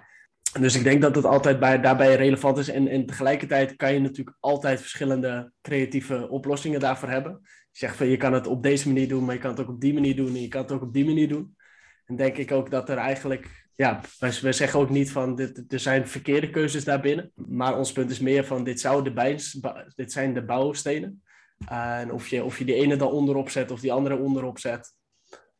Dus 0.60 0.74
ik 0.74 0.84
denk 0.84 1.02
dat 1.02 1.14
het 1.14 1.24
altijd 1.24 1.58
bij, 1.58 1.80
daarbij 1.80 2.16
relevant 2.16 2.58
is. 2.58 2.68
En, 2.68 2.88
en 2.88 3.06
tegelijkertijd 3.06 3.76
kan 3.76 3.92
je 3.92 4.00
natuurlijk 4.00 4.36
altijd 4.40 4.80
verschillende 4.80 5.52
creatieve 5.60 6.28
oplossingen 6.28 6.80
daarvoor 6.80 7.08
hebben. 7.08 7.38
Je 7.42 7.78
zegt 7.78 7.96
van 7.96 8.06
je 8.06 8.16
kan 8.16 8.32
het 8.32 8.46
op 8.46 8.62
deze 8.62 8.88
manier 8.88 9.08
doen, 9.08 9.24
maar 9.24 9.34
je 9.34 9.40
kan 9.40 9.50
het 9.50 9.60
ook 9.60 9.68
op 9.68 9.80
die 9.80 9.94
manier 9.94 10.16
doen 10.16 10.34
en 10.34 10.40
je 10.40 10.48
kan 10.48 10.62
het 10.62 10.72
ook 10.72 10.82
op 10.82 10.92
die 10.92 11.04
manier 11.04 11.28
doen. 11.28 11.56
En 12.04 12.16
denk 12.16 12.36
ik 12.36 12.52
ook 12.52 12.70
dat 12.70 12.88
er 12.88 12.96
eigenlijk 12.96 13.65
ja, 13.76 14.00
wij, 14.18 14.52
zeggen 14.52 14.80
ook 14.80 14.90
niet 14.90 15.10
van 15.10 15.38
er 15.68 15.80
zijn 15.80 16.08
verkeerde 16.08 16.50
keuzes 16.50 16.84
daarbinnen. 16.84 17.32
Maar 17.34 17.78
ons 17.78 17.92
punt 17.92 18.10
is 18.10 18.20
meer 18.20 18.44
van 18.44 18.64
dit, 18.64 18.80
zou 18.80 19.04
de 19.04 19.12
bijns, 19.12 19.60
dit 19.94 20.12
zijn 20.12 20.34
de 20.34 20.44
bouwstenen. 20.44 21.22
Uh, 21.72 21.98
en 21.98 22.12
of 22.12 22.28
je, 22.28 22.44
of 22.44 22.58
je 22.58 22.64
die 22.64 22.74
ene 22.74 22.96
dan 22.96 23.10
onderop 23.10 23.50
zet 23.50 23.70
of 23.70 23.80
die 23.80 23.92
andere 23.92 24.16
onderop 24.16 24.58
zet. 24.58 24.94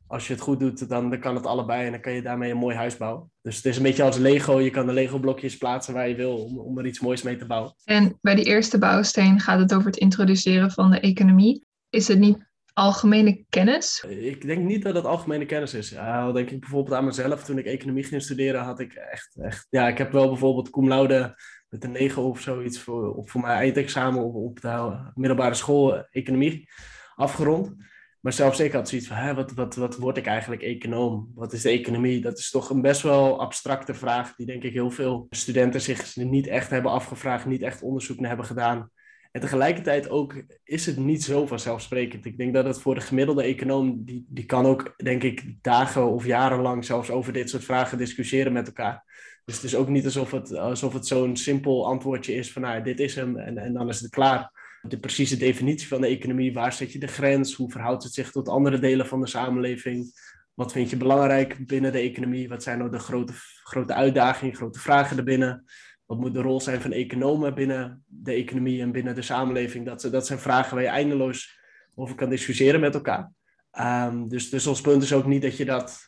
Als 0.07 0.27
je 0.27 0.33
het 0.33 0.43
goed 0.43 0.61
doet, 0.61 0.89
dan, 0.89 1.11
dan 1.11 1.21
kan 1.21 1.35
het 1.35 1.47
allebei 1.47 1.85
en 1.85 1.91
dan 1.93 2.01
kan 2.01 2.13
je 2.13 2.23
daarmee 2.23 2.51
een 2.51 2.57
mooi 2.57 2.77
huis 2.77 2.97
bouwen. 2.97 3.31
Dus 3.43 3.57
het 3.57 3.65
is 3.65 3.77
een 3.77 3.83
beetje 3.83 4.03
als 4.03 4.17
Lego. 4.17 4.61
Je 4.61 4.71
kan 4.71 4.87
de 4.87 4.93
Lego 4.93 5.19
blokjes 5.19 5.57
plaatsen 5.57 5.95
waar 5.95 6.09
je 6.09 6.15
wil 6.15 6.45
om, 6.45 6.59
om 6.59 6.79
er 6.79 6.87
iets 6.87 7.01
moois 7.01 7.23
mee 7.23 7.37
te 7.37 7.47
bouwen. 7.47 7.75
En 7.85 8.19
bij 8.21 8.35
die 8.35 8.45
eerste 8.45 8.79
bouwsteen 8.79 9.41
gaat 9.41 9.59
het 9.59 9.75
over 9.75 9.87
het 9.87 9.97
introduceren 9.97 10.71
van 10.71 10.91
de 10.91 11.01
economie. 11.01 11.67
Is 11.91 12.09
het 12.09 12.19
niet 12.19 12.46
algemene 12.77 13.45
kennis? 13.49 14.05
Ik 14.09 14.47
denk 14.47 14.65
niet 14.65 14.83
dat 14.83 14.95
het 14.95 15.05
algemene 15.05 15.47
kennis 15.47 15.75
is. 15.75 15.93
Uh, 15.93 16.33
denk 16.33 16.51
ik 16.51 16.61
bijvoorbeeld 16.61 16.97
aan 16.97 17.05
mezelf. 17.05 17.45
Toen 17.45 17.59
ik 17.59 17.67
economie 17.67 18.05
ging 18.05 18.23
studeren, 18.23 18.63
had 18.63 18.81
ik 18.81 18.95
echt, 18.95 19.37
echt... 19.41 19.67
Ja, 19.71 19.89
ik 19.89 19.99
heb 19.99 20.13
wel 20.13 20.29
bijvoorbeeld 20.29 20.71
cum 20.71 20.89
laude 20.89 21.35
met 21.69 21.85
een 21.85 21.93
9 21.93 22.23
of 22.23 22.41
zoiets 22.41 22.79
voor, 22.79 23.23
voor 23.29 23.41
mijn 23.41 23.59
eindexamen 23.59 24.25
op, 24.25 24.35
op 24.35 24.61
de 24.61 25.11
middelbare 25.15 25.55
school 25.55 26.07
economie 26.11 26.69
afgerond. 27.15 27.75
Maar 28.21 28.33
zelfs 28.33 28.61
ik 28.61 28.73
had 28.73 28.89
zoiets 28.89 29.07
van, 29.07 29.17
hè, 29.17 29.35
wat, 29.35 29.53
wat, 29.53 29.75
wat 29.75 29.97
word 29.97 30.17
ik 30.17 30.27
eigenlijk 30.27 30.63
econoom? 30.63 31.31
Wat 31.35 31.53
is 31.53 31.63
de 31.63 31.71
economie? 31.71 32.21
Dat 32.21 32.39
is 32.39 32.51
toch 32.51 32.71
een 32.71 32.83
best 32.83 33.03
wel 33.03 33.41
abstracte 33.41 33.95
vraag 33.95 34.35
die 34.35 34.47
denk 34.47 34.63
ik 34.63 34.73
heel 34.73 34.91
veel 34.91 35.27
studenten 35.31 35.81
zich 35.81 36.17
niet 36.17 36.47
echt 36.47 36.71
hebben 36.71 36.91
afgevraagd, 36.91 37.47
niet 37.47 37.63
echt 37.63 37.83
onderzoek 37.83 38.19
naar 38.19 38.29
hebben 38.29 38.47
gedaan. 38.47 38.91
En 39.37 39.43
tegelijkertijd 39.43 40.09
ook 40.09 40.35
is 40.65 40.87
het 40.87 40.97
niet 40.97 41.25
zo 41.25 41.47
vanzelfsprekend. 41.47 42.25
Ik 42.25 42.39
denk 42.39 42.55
dat 42.55 42.65
het 42.65 42.81
voor 42.81 42.95
de 42.95 43.01
gemiddelde 43.01 43.43
econoom, 43.43 44.05
die, 44.05 44.27
die 44.29 44.45
kan 44.45 44.67
ook, 44.67 44.95
denk 44.97 45.23
ik, 45.23 45.57
dagen 45.63 46.07
of 46.07 46.27
jarenlang 46.27 46.85
zelfs 46.85 47.11
over 47.11 47.33
dit 47.33 47.51
soort 47.51 47.65
vragen 47.65 47.99
discussiëren 47.99 48.53
met 48.53 48.67
elkaar. 48.67 49.05
Dus 49.45 49.55
het 49.55 49.65
is 49.65 49.75
ook 49.75 49.89
niet 49.89 50.05
alsof 50.05 50.31
het, 50.31 50.55
alsof 50.57 50.93
het 50.93 51.07
zo'n 51.07 51.37
simpel 51.37 51.87
antwoordje 51.87 52.35
is 52.35 52.53
van, 52.53 52.63
nou, 52.63 52.83
dit 52.83 53.01
is 53.01 53.15
hem 53.15 53.39
en, 53.39 53.59
en 53.59 53.73
dan 53.73 53.89
is 53.89 54.01
het 54.01 54.11
klaar. 54.11 54.51
De 54.83 54.99
precieze 54.99 55.37
definitie 55.37 55.89
van 55.89 56.01
de 56.01 56.07
economie, 56.07 56.53
waar 56.53 56.73
zet 56.73 56.93
je 56.93 56.99
de 56.99 57.07
grens? 57.07 57.55
Hoe 57.55 57.71
verhoudt 57.71 58.03
het 58.03 58.15
zich 58.15 58.31
tot 58.31 58.49
andere 58.49 58.79
delen 58.79 59.07
van 59.07 59.21
de 59.21 59.29
samenleving? 59.29 60.13
Wat 60.55 60.73
vind 60.73 60.91
je 60.91 60.97
belangrijk 60.97 61.67
binnen 61.67 61.93
de 61.93 61.99
economie? 61.99 62.49
Wat 62.49 62.63
zijn 62.63 62.79
nou 62.79 62.91
de 62.91 62.99
grote, 62.99 63.33
grote 63.63 63.95
uitdagingen, 63.95 64.55
grote 64.55 64.81
vragen 64.81 65.17
erbinnen? 65.17 65.65
Wat 66.07 66.19
moet 66.19 66.35
de 66.35 66.41
rol 66.41 66.61
zijn 66.61 66.81
van 66.81 66.93
economen 66.93 67.55
binnen 67.55 68.05
de 68.07 68.33
economie 68.33 68.81
en 68.81 68.93
binnen 68.93 69.15
de 69.15 69.23
samenleving? 69.23 69.87
Dat, 69.87 70.09
dat 70.11 70.27
zijn 70.27 70.39
vragen 70.39 70.75
waar 70.75 70.85
je 70.85 70.89
eindeloos 70.89 71.59
over 71.95 72.15
kan 72.15 72.29
discussiëren 72.29 72.81
met 72.81 72.95
elkaar. 72.95 73.33
Um, 73.81 74.29
dus, 74.29 74.51
dus 74.51 74.67
ons 74.67 74.81
punt 74.81 75.03
is 75.03 75.13
ook 75.13 75.27
niet 75.27 75.43
dat 75.43 75.57
je 75.57 75.65
dat, 75.65 76.07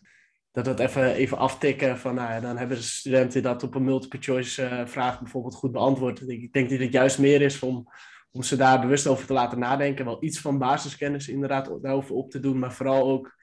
dat, 0.50 0.64
dat 0.64 0.78
even, 0.78 1.14
even 1.14 1.38
aftikken 1.38 1.98
van, 1.98 2.14
nou 2.14 2.40
dan 2.40 2.56
hebben 2.56 2.76
de 2.76 2.82
studenten 2.82 3.42
dat 3.42 3.62
op 3.62 3.74
een 3.74 3.84
multiple 3.84 4.18
choice 4.22 4.62
uh, 4.62 4.86
vraag 4.86 5.20
bijvoorbeeld 5.20 5.54
goed 5.54 5.72
beantwoord. 5.72 6.28
Ik 6.28 6.52
denk 6.52 6.70
dat 6.70 6.78
het 6.78 6.92
juist 6.92 7.18
meer 7.18 7.40
is 7.42 7.60
om, 7.60 7.88
om 8.30 8.42
ze 8.42 8.56
daar 8.56 8.80
bewust 8.80 9.06
over 9.06 9.26
te 9.26 9.32
laten 9.32 9.58
nadenken. 9.58 10.04
Wel 10.04 10.24
iets 10.24 10.40
van 10.40 10.58
basiskennis 10.58 11.28
inderdaad 11.28 11.78
daarover 11.82 12.14
op 12.14 12.30
te 12.30 12.40
doen, 12.40 12.58
maar 12.58 12.72
vooral 12.72 13.10
ook 13.10 13.36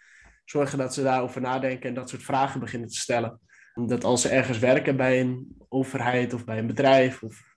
zorgen 0.46 0.78
dat 0.78 0.94
ze 0.94 1.04
daarover 1.04 1.42
nadenken 1.42 1.90
en 1.90 1.96
dat 1.96 2.10
soort 2.10 2.24
vragen 2.24 2.60
beginnen 2.60 2.90
te 2.90 2.98
stellen 2.98 3.40
dat 3.75 4.03
als 4.03 4.22
ze 4.22 4.29
ergens 4.29 4.60
werken 4.60 4.98
bij 4.98 5.20
een 5.20 5.58
overheid 5.70 6.34
of 6.34 6.46
bij 6.46 6.58
een 6.58 6.67
bedrijf, 6.67 7.24
of 7.24 7.55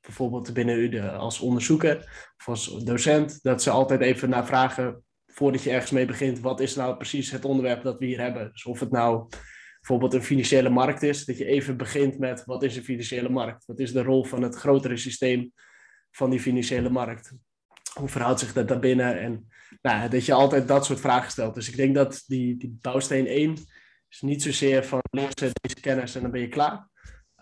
bijvoorbeeld 0.00 0.52
binnen 0.52 0.78
u 0.78 1.00
als 1.00 1.40
onderzoeker 1.40 1.96
of 2.36 2.48
als 2.48 2.84
docent, 2.84 3.42
dat 3.42 3.62
ze 3.62 3.70
altijd 3.70 4.00
even 4.00 4.28
naar 4.28 4.46
vragen 4.46 5.02
voordat 5.26 5.62
je 5.62 5.70
ergens 5.70 5.90
mee 5.90 6.06
begint, 6.06 6.40
wat 6.40 6.60
is 6.60 6.74
nou 6.74 6.96
precies 6.96 7.30
het 7.30 7.44
onderwerp 7.44 7.82
dat 7.82 7.98
we 7.98 8.06
hier 8.06 8.20
hebben? 8.20 8.50
Dus 8.52 8.64
of 8.64 8.80
het 8.80 8.90
nou 8.90 9.28
bijvoorbeeld 9.80 10.14
een 10.14 10.22
financiële 10.22 10.68
markt 10.68 11.02
is, 11.02 11.24
dat 11.24 11.38
je 11.38 11.44
even 11.44 11.76
begint 11.76 12.18
met 12.18 12.44
wat 12.44 12.62
is 12.62 12.76
een 12.76 12.84
financiële 12.84 13.28
markt? 13.28 13.66
Wat 13.66 13.78
is 13.78 13.92
de 13.92 14.02
rol 14.02 14.24
van 14.24 14.42
het 14.42 14.54
grotere 14.54 14.96
systeem 14.96 15.52
van 16.10 16.30
die 16.30 16.40
financiële 16.40 16.90
markt? 16.90 17.32
Hoe 17.94 18.08
verhoudt 18.08 18.40
zich 18.40 18.52
dat 18.52 18.68
daarbinnen? 18.68 19.20
En 19.20 19.48
nou, 19.82 20.08
dat 20.08 20.24
je 20.24 20.32
altijd 20.32 20.68
dat 20.68 20.84
soort 20.84 21.00
vragen 21.00 21.30
stelt. 21.30 21.54
Dus 21.54 21.68
ik 21.68 21.76
denk 21.76 21.94
dat 21.94 22.24
die, 22.26 22.56
die 22.56 22.78
bouwsteen 22.80 23.26
1 23.26 23.56
dus 24.20 24.30
niet 24.30 24.42
zozeer 24.42 24.84
van 24.84 25.00
leer 25.10 25.30
ze 25.38 25.50
deze 25.60 25.80
kennis 25.80 26.14
en 26.14 26.22
dan 26.22 26.30
ben 26.30 26.40
je 26.40 26.48
klaar. 26.48 26.88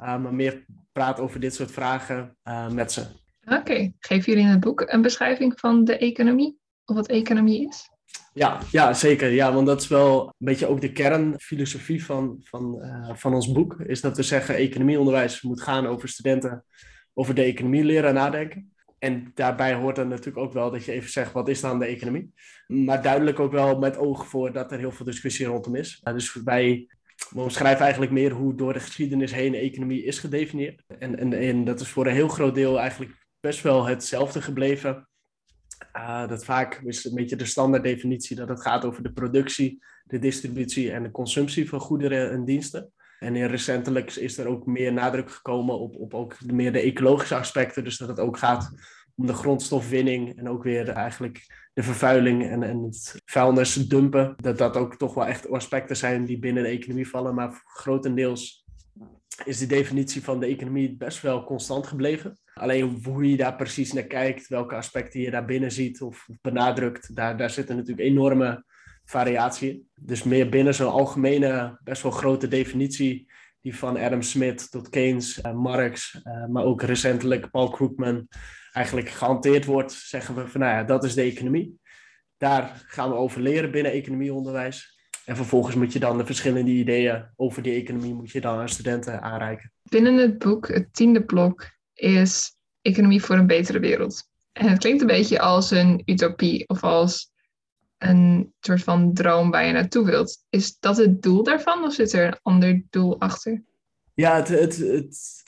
Uh, 0.01 0.19
maar 0.19 0.35
meer 0.35 0.65
praat 0.93 1.21
over 1.21 1.41
dit 1.41 1.55
soort 1.55 1.71
vragen 1.71 2.37
uh, 2.45 2.69
met 2.69 2.93
ze. 2.93 3.01
Oké, 3.45 3.55
okay. 3.55 3.95
geven 3.99 4.33
jullie 4.33 4.47
in 4.47 4.51
het 4.51 4.61
boek 4.61 4.81
een 4.87 5.03
beschrijving 5.03 5.61
van 5.61 5.85
de 5.85 5.99
economie? 5.99 6.59
Of 6.85 6.97
wat 6.97 7.09
economie 7.09 7.69
is? 7.69 7.91
Ja, 8.33 8.61
ja, 8.71 8.95
zeker. 8.95 9.31
Ja, 9.31 9.53
want 9.53 9.67
dat 9.67 9.81
is 9.81 9.89
wel 9.89 10.27
een 10.27 10.47
beetje 10.47 10.67
ook 10.67 10.81
de 10.81 10.93
kernfilosofie 10.93 12.05
van, 12.05 12.41
van, 12.43 12.79
uh, 12.83 13.15
van 13.15 13.35
ons 13.35 13.53
boek. 13.53 13.81
Is 13.81 14.01
dat 14.01 14.17
we 14.17 14.23
zeggen, 14.23 14.55
economieonderwijs 14.55 15.43
moet 15.43 15.63
gaan 15.63 15.87
over 15.87 16.09
studenten 16.09 16.65
over 17.15 17.35
de 17.35 17.43
economie 17.43 17.85
leren 17.85 18.15
nadenken. 18.15 18.72
En 19.03 19.31
daarbij 19.35 19.75
hoort 19.75 19.97
dan 19.97 20.09
natuurlijk 20.09 20.37
ook 20.37 20.53
wel 20.53 20.71
dat 20.71 20.85
je 20.85 20.93
even 20.93 21.11
zegt, 21.11 21.33
wat 21.33 21.49
is 21.49 21.61
dan 21.61 21.79
de 21.79 21.87
economie? 21.87 22.33
Maar 22.67 23.03
duidelijk 23.03 23.41
ook 23.41 23.53
wel 23.53 23.79
met 23.79 23.97
oog 23.97 24.27
voor 24.27 24.53
dat 24.53 24.73
er 24.73 24.79
heel 24.79 24.91
veel 24.91 25.07
discussie 25.07 25.47
rondom 25.47 25.75
is. 25.75 26.01
Dus 26.03 26.35
wij 26.35 26.87
omschrijven 27.35 27.83
eigenlijk 27.83 28.13
meer 28.13 28.31
hoe 28.31 28.55
door 28.55 28.73
de 28.73 28.81
geschiedenis 28.81 29.33
heen 29.33 29.55
economie 29.55 30.05
is 30.05 30.19
gedefinieerd. 30.19 30.83
En, 30.99 31.19
en, 31.19 31.33
en 31.33 31.65
dat 31.65 31.81
is 31.81 31.89
voor 31.89 32.07
een 32.07 32.15
heel 32.15 32.29
groot 32.29 32.55
deel 32.55 32.81
eigenlijk 32.81 33.27
best 33.41 33.63
wel 33.63 33.87
hetzelfde 33.87 34.43
gebleven. 34.43 35.09
Uh, 35.97 36.29
dat 36.29 36.45
vaak 36.45 36.81
is 36.85 37.05
een 37.05 37.15
beetje 37.15 37.37
de 37.37 37.45
standaarddefinitie 37.45 38.37
dat 38.37 38.49
het 38.49 38.63
gaat 38.63 38.85
over 38.85 39.03
de 39.03 39.13
productie, 39.13 39.85
de 40.05 40.19
distributie 40.19 40.93
en 40.93 41.03
de 41.03 41.11
consumptie 41.11 41.69
van 41.69 41.81
goederen 41.81 42.31
en 42.31 42.45
diensten. 42.45 42.93
En 43.23 43.47
recentelijk 43.47 44.15
is 44.15 44.39
er 44.39 44.47
ook 44.47 44.67
meer 44.67 44.93
nadruk 44.93 45.31
gekomen 45.31 45.79
op, 45.79 45.97
op 45.97 46.15
ook 46.15 46.37
meer 46.47 46.73
de 46.73 46.81
ecologische 46.81 47.37
aspecten. 47.37 47.85
Dus 47.85 47.99
dat 47.99 48.09
het 48.09 48.21
ook 48.21 48.39
gaat 48.39 48.71
om 49.17 49.27
de 49.27 49.35
grondstofwinning 49.35 50.39
en 50.39 50.49
ook 50.49 50.63
weer 50.63 50.89
eigenlijk 50.89 51.67
de 51.73 51.83
vervuiling 51.83 52.47
en, 52.47 52.63
en 52.63 52.83
het 52.83 53.21
vuilnis 53.25 53.75
dumpen. 53.75 54.35
Dat 54.37 54.59
dat 54.59 54.77
ook 54.77 54.97
toch 54.97 55.15
wel 55.15 55.27
echt 55.27 55.51
aspecten 55.51 55.97
zijn 55.97 56.25
die 56.25 56.39
binnen 56.39 56.63
de 56.63 56.69
economie 56.69 57.09
vallen. 57.09 57.35
Maar 57.35 57.63
grotendeels 57.65 58.65
is 59.45 59.59
de 59.59 59.67
definitie 59.67 60.23
van 60.23 60.41
de 60.41 60.47
economie 60.47 60.97
best 60.97 61.21
wel 61.21 61.45
constant 61.45 61.87
gebleven. 61.87 62.39
Alleen 62.55 63.01
hoe 63.05 63.31
je 63.31 63.37
daar 63.37 63.57
precies 63.57 63.93
naar 63.93 64.03
kijkt, 64.03 64.49
welke 64.49 64.75
aspecten 64.75 65.21
je 65.21 65.31
daar 65.31 65.45
binnen 65.45 65.73
ziet 65.73 66.01
of 66.03 66.29
benadrukt, 66.41 67.17
daar, 67.17 67.37
daar 67.37 67.51
zitten 67.51 67.77
natuurlijk 67.77 68.09
enorme 68.09 68.65
variatie. 69.05 69.89
Dus 69.95 70.23
meer 70.23 70.49
binnen 70.49 70.75
zo'n 70.75 70.91
algemene, 70.91 71.79
best 71.85 72.03
wel 72.03 72.13
grote 72.13 72.49
definitie, 72.49 73.31
die 73.61 73.77
van 73.77 73.99
Adam 73.99 74.23
Smith 74.23 74.71
tot 74.71 74.89
Keynes, 74.89 75.39
uh, 75.39 75.53
Marx, 75.53 76.21
uh, 76.25 76.47
maar 76.47 76.65
ook 76.65 76.83
recentelijk 76.83 77.51
Paul 77.51 77.71
Krugman 77.71 78.29
eigenlijk 78.73 79.09
gehanteerd 79.09 79.65
wordt, 79.65 79.93
zeggen 79.93 80.35
we 80.35 80.49
van 80.49 80.61
nou 80.61 80.73
ja, 80.73 80.85
dat 80.85 81.05
is 81.05 81.15
de 81.15 81.23
economie. 81.23 81.81
Daar 82.37 82.85
gaan 82.87 83.09
we 83.09 83.15
over 83.15 83.41
leren 83.41 83.71
binnen 83.71 83.93
economieonderwijs. 83.93 85.01
En 85.25 85.37
vervolgens 85.37 85.75
moet 85.75 85.93
je 85.93 85.99
dan 85.99 86.19
de 86.19 86.27
verschillende 86.27 86.71
ideeën 86.71 87.31
over 87.37 87.63
die 87.63 87.81
economie 87.81 88.15
moet 88.15 88.31
je 88.31 88.41
dan 88.41 88.59
aan 88.59 88.69
studenten 88.69 89.23
aanreiken. 89.23 89.73
Binnen 89.83 90.17
het 90.17 90.39
boek, 90.39 90.69
het 90.69 90.95
tiende 90.95 91.25
blok, 91.25 91.71
is 91.95 92.57
economie 92.81 93.23
voor 93.23 93.37
een 93.37 93.47
betere 93.47 93.79
wereld. 93.79 94.31
En 94.53 94.69
het 94.69 94.79
klinkt 94.79 95.01
een 95.01 95.07
beetje 95.07 95.41
als 95.41 95.71
een 95.71 96.03
utopie 96.05 96.69
of 96.69 96.83
als 96.83 97.32
een 98.03 98.55
soort 98.61 98.83
van 98.83 99.15
droom 99.15 99.51
waar 99.51 99.67
je 99.67 99.73
naartoe 99.73 100.05
wilt. 100.05 100.45
Is 100.51 100.79
dat 100.79 100.97
het 100.97 101.23
doel 101.23 101.43
daarvan 101.43 101.85
of 101.85 101.93
zit 101.93 102.13
er 102.13 102.27
een 102.27 102.39
ander 102.43 102.83
doel 102.91 103.21
achter? 103.21 103.63
Ja, 104.15 104.37
het, 104.37 104.49
het, 104.49 104.77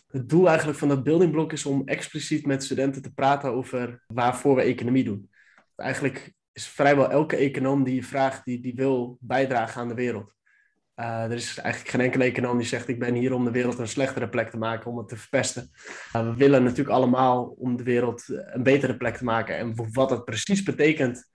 het, 0.06 0.28
doel 0.28 0.48
eigenlijk 0.48 0.78
van 0.78 0.88
dat 0.88 1.04
buildingblok 1.04 1.52
is 1.52 1.66
om 1.66 1.82
expliciet 1.84 2.46
met 2.46 2.64
studenten 2.64 3.02
te 3.02 3.12
praten 3.12 3.52
over 3.52 4.04
waarvoor 4.06 4.54
we 4.54 4.62
economie 4.62 5.04
doen. 5.04 5.30
Eigenlijk 5.76 6.32
is 6.52 6.66
vrijwel 6.66 7.10
elke 7.10 7.36
econoom 7.36 7.84
die 7.84 7.94
je 7.94 8.02
vraagt, 8.02 8.44
die, 8.44 8.60
die 8.60 8.74
wil 8.74 9.18
bijdragen 9.20 9.80
aan 9.80 9.88
de 9.88 9.94
wereld. 9.94 10.32
Uh, 10.96 11.24
er 11.24 11.32
is 11.32 11.58
eigenlijk 11.58 11.94
geen 11.94 12.00
enkele 12.00 12.24
econoom 12.24 12.58
die 12.58 12.66
zegt: 12.66 12.88
Ik 12.88 12.98
ben 12.98 13.14
hier 13.14 13.32
om 13.32 13.44
de 13.44 13.50
wereld 13.50 13.78
een 13.78 13.88
slechtere 13.88 14.28
plek 14.28 14.50
te 14.50 14.56
maken, 14.56 14.90
om 14.90 14.98
het 14.98 15.08
te 15.08 15.16
verpesten. 15.16 15.70
Uh, 16.16 16.30
we 16.30 16.34
willen 16.36 16.62
natuurlijk 16.62 16.96
allemaal 16.96 17.44
om 17.44 17.76
de 17.76 17.82
wereld 17.82 18.24
een 18.28 18.62
betere 18.62 18.96
plek 18.96 19.16
te 19.16 19.24
maken. 19.24 19.56
En 19.56 19.92
wat 19.92 20.08
dat 20.08 20.24
precies 20.24 20.62
betekent, 20.62 21.28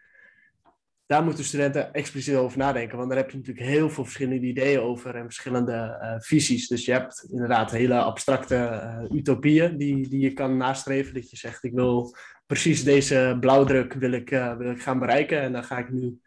daar 1.10 1.24
moeten 1.24 1.44
studenten 1.44 1.94
expliciet 1.94 2.36
over 2.36 2.58
nadenken. 2.58 2.98
Want 2.98 3.10
daar 3.10 3.18
heb 3.18 3.32
je 3.32 3.38
natuurlijk 3.38 3.66
heel 3.66 3.90
veel 3.90 4.04
verschillende 4.04 4.48
ideeën 4.48 4.80
over 4.80 5.16
en 5.16 5.24
verschillende 5.24 6.00
uh, 6.02 6.16
visies. 6.18 6.68
Dus 6.68 6.86
je 6.86 6.92
hebt 6.92 7.28
inderdaad 7.32 7.72
hele 7.72 8.00
abstracte 8.00 8.56
uh, 8.56 9.18
utopieën 9.18 9.78
die, 9.78 10.10
die 10.10 10.20
je 10.20 10.34
kan 10.34 10.58
nastreven. 10.58 11.14
Dat 11.14 11.30
je 11.30 11.38
zegt, 11.38 11.64
ik 11.64 11.74
wil 11.74 12.16
precies 12.46 12.84
deze 12.84 13.38
blauwdruk 13.40 13.94
wil 13.94 14.12
ik, 14.12 14.32
uh, 14.32 14.58
wil 14.58 14.72
ik 14.72 14.82
gaan 14.82 15.00
bereiken. 15.00 15.42
En 15.42 15.52
dan 15.52 15.64
ga 15.64 15.78
ik 15.78 15.92
nu 15.92 16.20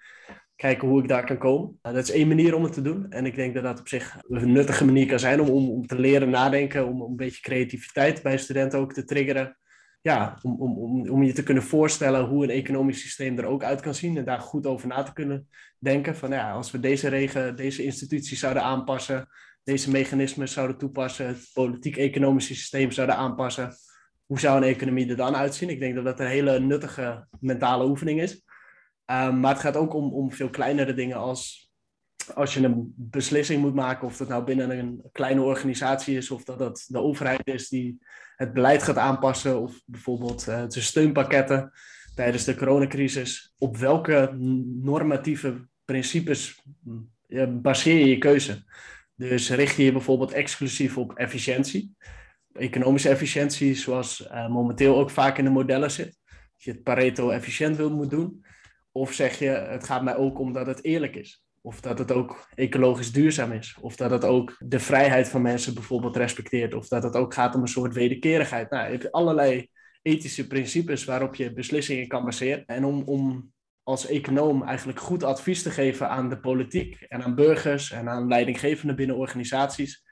kijken 0.56 0.88
hoe 0.88 1.02
ik 1.02 1.08
daar 1.08 1.26
kan 1.26 1.38
komen. 1.38 1.78
dat 1.82 1.96
is 1.96 2.10
één 2.10 2.28
manier 2.28 2.54
om 2.54 2.64
het 2.64 2.72
te 2.72 2.82
doen. 2.82 3.10
En 3.10 3.26
ik 3.26 3.34
denk 3.34 3.54
dat 3.54 3.62
dat 3.62 3.80
op 3.80 3.88
zich 3.88 4.16
een 4.28 4.52
nuttige 4.52 4.84
manier 4.84 5.06
kan 5.06 5.18
zijn 5.18 5.40
om, 5.40 5.48
om, 5.48 5.70
om 5.70 5.86
te 5.86 5.98
leren 5.98 6.30
nadenken. 6.30 6.86
Om 6.86 7.00
een 7.00 7.16
beetje 7.16 7.42
creativiteit 7.42 8.22
bij 8.22 8.38
studenten 8.38 8.78
ook 8.78 8.92
te 8.92 9.04
triggeren 9.04 9.56
ja, 10.02 10.38
om, 10.42 10.60
om, 10.60 10.78
om, 10.78 11.10
om 11.10 11.22
je 11.22 11.32
te 11.32 11.42
kunnen 11.42 11.62
voorstellen 11.62 12.24
hoe 12.24 12.44
een 12.44 12.50
economisch 12.50 13.00
systeem 13.00 13.38
er 13.38 13.44
ook 13.44 13.62
uit 13.62 13.80
kan 13.80 13.94
zien 13.94 14.16
en 14.16 14.24
daar 14.24 14.40
goed 14.40 14.66
over 14.66 14.88
na 14.88 15.02
te 15.02 15.12
kunnen 15.12 15.48
denken. 15.78 16.16
Van 16.16 16.30
ja, 16.30 16.52
als 16.52 16.70
we 16.70 16.80
deze 16.80 17.08
regen, 17.08 17.56
deze 17.56 17.84
instituties 17.84 18.40
zouden 18.40 18.62
aanpassen, 18.62 19.28
deze 19.64 19.90
mechanismen 19.90 20.48
zouden 20.48 20.78
toepassen, 20.78 21.26
het 21.26 21.50
politiek-economische 21.52 22.54
systeem 22.54 22.90
zouden 22.90 23.16
aanpassen, 23.16 23.74
hoe 24.26 24.40
zou 24.40 24.56
een 24.56 24.68
economie 24.68 25.08
er 25.08 25.16
dan 25.16 25.36
uitzien? 25.36 25.68
Ik 25.68 25.80
denk 25.80 25.94
dat 25.94 26.04
dat 26.04 26.20
een 26.20 26.26
hele 26.26 26.60
nuttige 26.60 27.26
mentale 27.40 27.84
oefening 27.84 28.20
is. 28.20 28.44
Um, 29.06 29.40
maar 29.40 29.52
het 29.52 29.62
gaat 29.62 29.76
ook 29.76 29.94
om, 29.94 30.12
om 30.12 30.32
veel 30.32 30.50
kleinere 30.50 30.94
dingen 30.94 31.16
als 31.16 31.71
als 32.30 32.54
je 32.54 32.64
een 32.64 32.94
beslissing 32.96 33.60
moet 33.60 33.74
maken, 33.74 34.06
of 34.06 34.16
dat 34.16 34.28
nou 34.28 34.44
binnen 34.44 34.78
een 34.78 35.02
kleine 35.12 35.42
organisatie 35.42 36.16
is, 36.16 36.30
of 36.30 36.44
dat 36.44 36.58
dat 36.58 36.84
de 36.88 36.98
overheid 36.98 37.46
is 37.46 37.68
die 37.68 37.98
het 38.36 38.52
beleid 38.52 38.82
gaat 38.82 38.98
aanpassen, 38.98 39.60
of 39.60 39.80
bijvoorbeeld 39.86 40.44
de 40.44 40.80
steunpakketten 40.80 41.72
tijdens 42.14 42.44
de 42.44 42.54
coronacrisis, 42.54 43.54
op 43.58 43.76
welke 43.76 44.34
normatieve 44.80 45.68
principes 45.84 46.62
baseer 47.48 47.98
je 47.98 48.08
je 48.08 48.18
keuze? 48.18 48.64
Dus 49.14 49.50
richt 49.50 49.76
je 49.76 49.84
je 49.84 49.92
bijvoorbeeld 49.92 50.32
exclusief 50.32 50.98
op 50.98 51.12
efficiëntie, 51.12 51.94
economische 52.52 53.08
efficiëntie, 53.08 53.74
zoals 53.74 54.20
uh, 54.20 54.48
momenteel 54.48 54.98
ook 54.98 55.10
vaak 55.10 55.38
in 55.38 55.44
de 55.44 55.50
modellen 55.50 55.90
zit. 55.90 56.18
Dat 56.26 56.62
je 56.62 56.70
het 56.70 56.82
Pareto 56.82 57.30
efficiënt 57.30 57.76
wil 57.76 57.90
moet 57.90 58.10
doen. 58.10 58.44
Of 58.92 59.12
zeg 59.12 59.38
je, 59.38 59.48
het 59.48 59.84
gaat 59.84 60.02
mij 60.02 60.16
ook 60.16 60.38
om 60.38 60.52
dat 60.52 60.66
het 60.66 60.84
eerlijk 60.84 61.16
is. 61.16 61.44
Of 61.64 61.80
dat 61.80 61.98
het 61.98 62.12
ook 62.12 62.48
ecologisch 62.54 63.12
duurzaam 63.12 63.52
is. 63.52 63.76
Of 63.80 63.96
dat 63.96 64.10
het 64.10 64.24
ook 64.24 64.56
de 64.58 64.80
vrijheid 64.80 65.28
van 65.28 65.42
mensen 65.42 65.74
bijvoorbeeld 65.74 66.16
respecteert. 66.16 66.74
Of 66.74 66.88
dat 66.88 67.02
het 67.02 67.16
ook 67.16 67.34
gaat 67.34 67.54
om 67.54 67.60
een 67.60 67.68
soort 67.68 67.94
wederkerigheid. 67.94 68.70
Nou, 68.70 68.84
je 68.84 68.90
hebt 68.90 69.12
allerlei 69.12 69.68
ethische 70.02 70.46
principes 70.46 71.04
waarop 71.04 71.34
je 71.34 71.52
beslissingen 71.52 72.08
kan 72.08 72.24
baseren. 72.24 72.66
En 72.66 72.84
om, 72.84 73.02
om 73.02 73.52
als 73.82 74.06
econoom 74.06 74.62
eigenlijk 74.62 75.00
goed 75.00 75.22
advies 75.22 75.62
te 75.62 75.70
geven 75.70 76.08
aan 76.08 76.28
de 76.28 76.40
politiek 76.40 77.00
en 77.00 77.22
aan 77.22 77.34
burgers 77.34 77.90
en 77.90 78.08
aan 78.08 78.28
leidinggevenden 78.28 78.96
binnen 78.96 79.16
organisaties, 79.16 80.02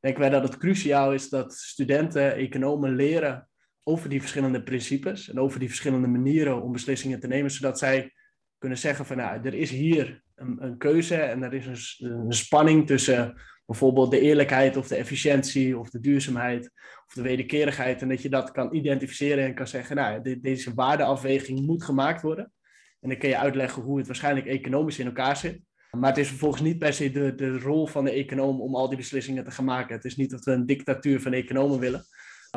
denken 0.00 0.20
wij 0.20 0.30
dat 0.30 0.42
het 0.42 0.56
cruciaal 0.56 1.12
is 1.12 1.28
dat 1.28 1.54
studenten, 1.54 2.34
economen 2.34 2.94
leren 2.94 3.48
over 3.82 4.08
die 4.08 4.20
verschillende 4.20 4.62
principes 4.62 5.30
en 5.30 5.40
over 5.40 5.58
die 5.58 5.68
verschillende 5.68 6.08
manieren 6.08 6.62
om 6.62 6.72
beslissingen 6.72 7.20
te 7.20 7.26
nemen, 7.26 7.50
zodat 7.50 7.78
zij 7.78 8.12
kunnen 8.58 8.78
zeggen 8.78 9.06
van 9.06 9.16
nou, 9.16 9.40
er 9.42 9.54
is 9.54 9.70
hier 9.70 10.22
een, 10.40 10.64
een 10.64 10.78
keuze 10.78 11.16
en 11.16 11.42
er 11.42 11.54
is 11.54 11.96
een, 12.00 12.32
spanning 12.32 12.86
tussen 12.86 13.40
bijvoorbeeld 13.66 14.10
de 14.10 14.20
eerlijkheid 14.20 14.76
of 14.76 14.88
de 14.88 14.96
efficiëntie 14.96 15.78
of 15.78 15.90
de 15.90 16.00
duurzaamheid 16.00 16.70
of 17.06 17.14
de 17.14 17.22
wederkerigheid 17.22 18.02
en 18.02 18.08
dat 18.08 18.22
je 18.22 18.28
dat 18.28 18.50
kan 18.50 18.74
identificeren 18.74 19.44
en 19.44 19.54
kan 19.54 19.66
zeggen 19.66 19.96
nou, 19.96 20.40
deze 20.40 20.74
waardeafweging 20.74 21.66
moet 21.66 21.84
gemaakt 21.84 22.22
worden. 22.22 22.52
En 23.00 23.08
dan 23.08 23.18
kun 23.18 23.28
je 23.28 23.38
uitleggen 23.38 23.82
hoe 23.82 23.98
het 23.98 24.06
waarschijnlijk 24.06 24.46
economisch 24.46 24.98
in 24.98 25.06
elkaar 25.06 25.36
zit. 25.36 25.60
Maar 25.90 26.08
het 26.08 26.18
is 26.18 26.28
vervolgens 26.28 26.62
niet 26.62 26.78
per 26.78 26.92
se 26.92 27.10
de, 27.10 27.34
de 27.34 27.58
rol 27.58 27.86
van 27.86 28.04
de 28.04 28.10
econoom 28.10 28.60
om 28.60 28.74
al 28.74 28.88
die 28.88 28.96
beslissingen 28.96 29.44
te 29.44 29.50
gaan 29.50 29.64
maken. 29.64 29.94
Het 29.94 30.04
is 30.04 30.16
niet 30.16 30.30
dat 30.30 30.44
we 30.44 30.52
een 30.52 30.66
dictatuur 30.66 31.20
van 31.20 31.32
economen 31.32 31.78
willen. 31.78 32.04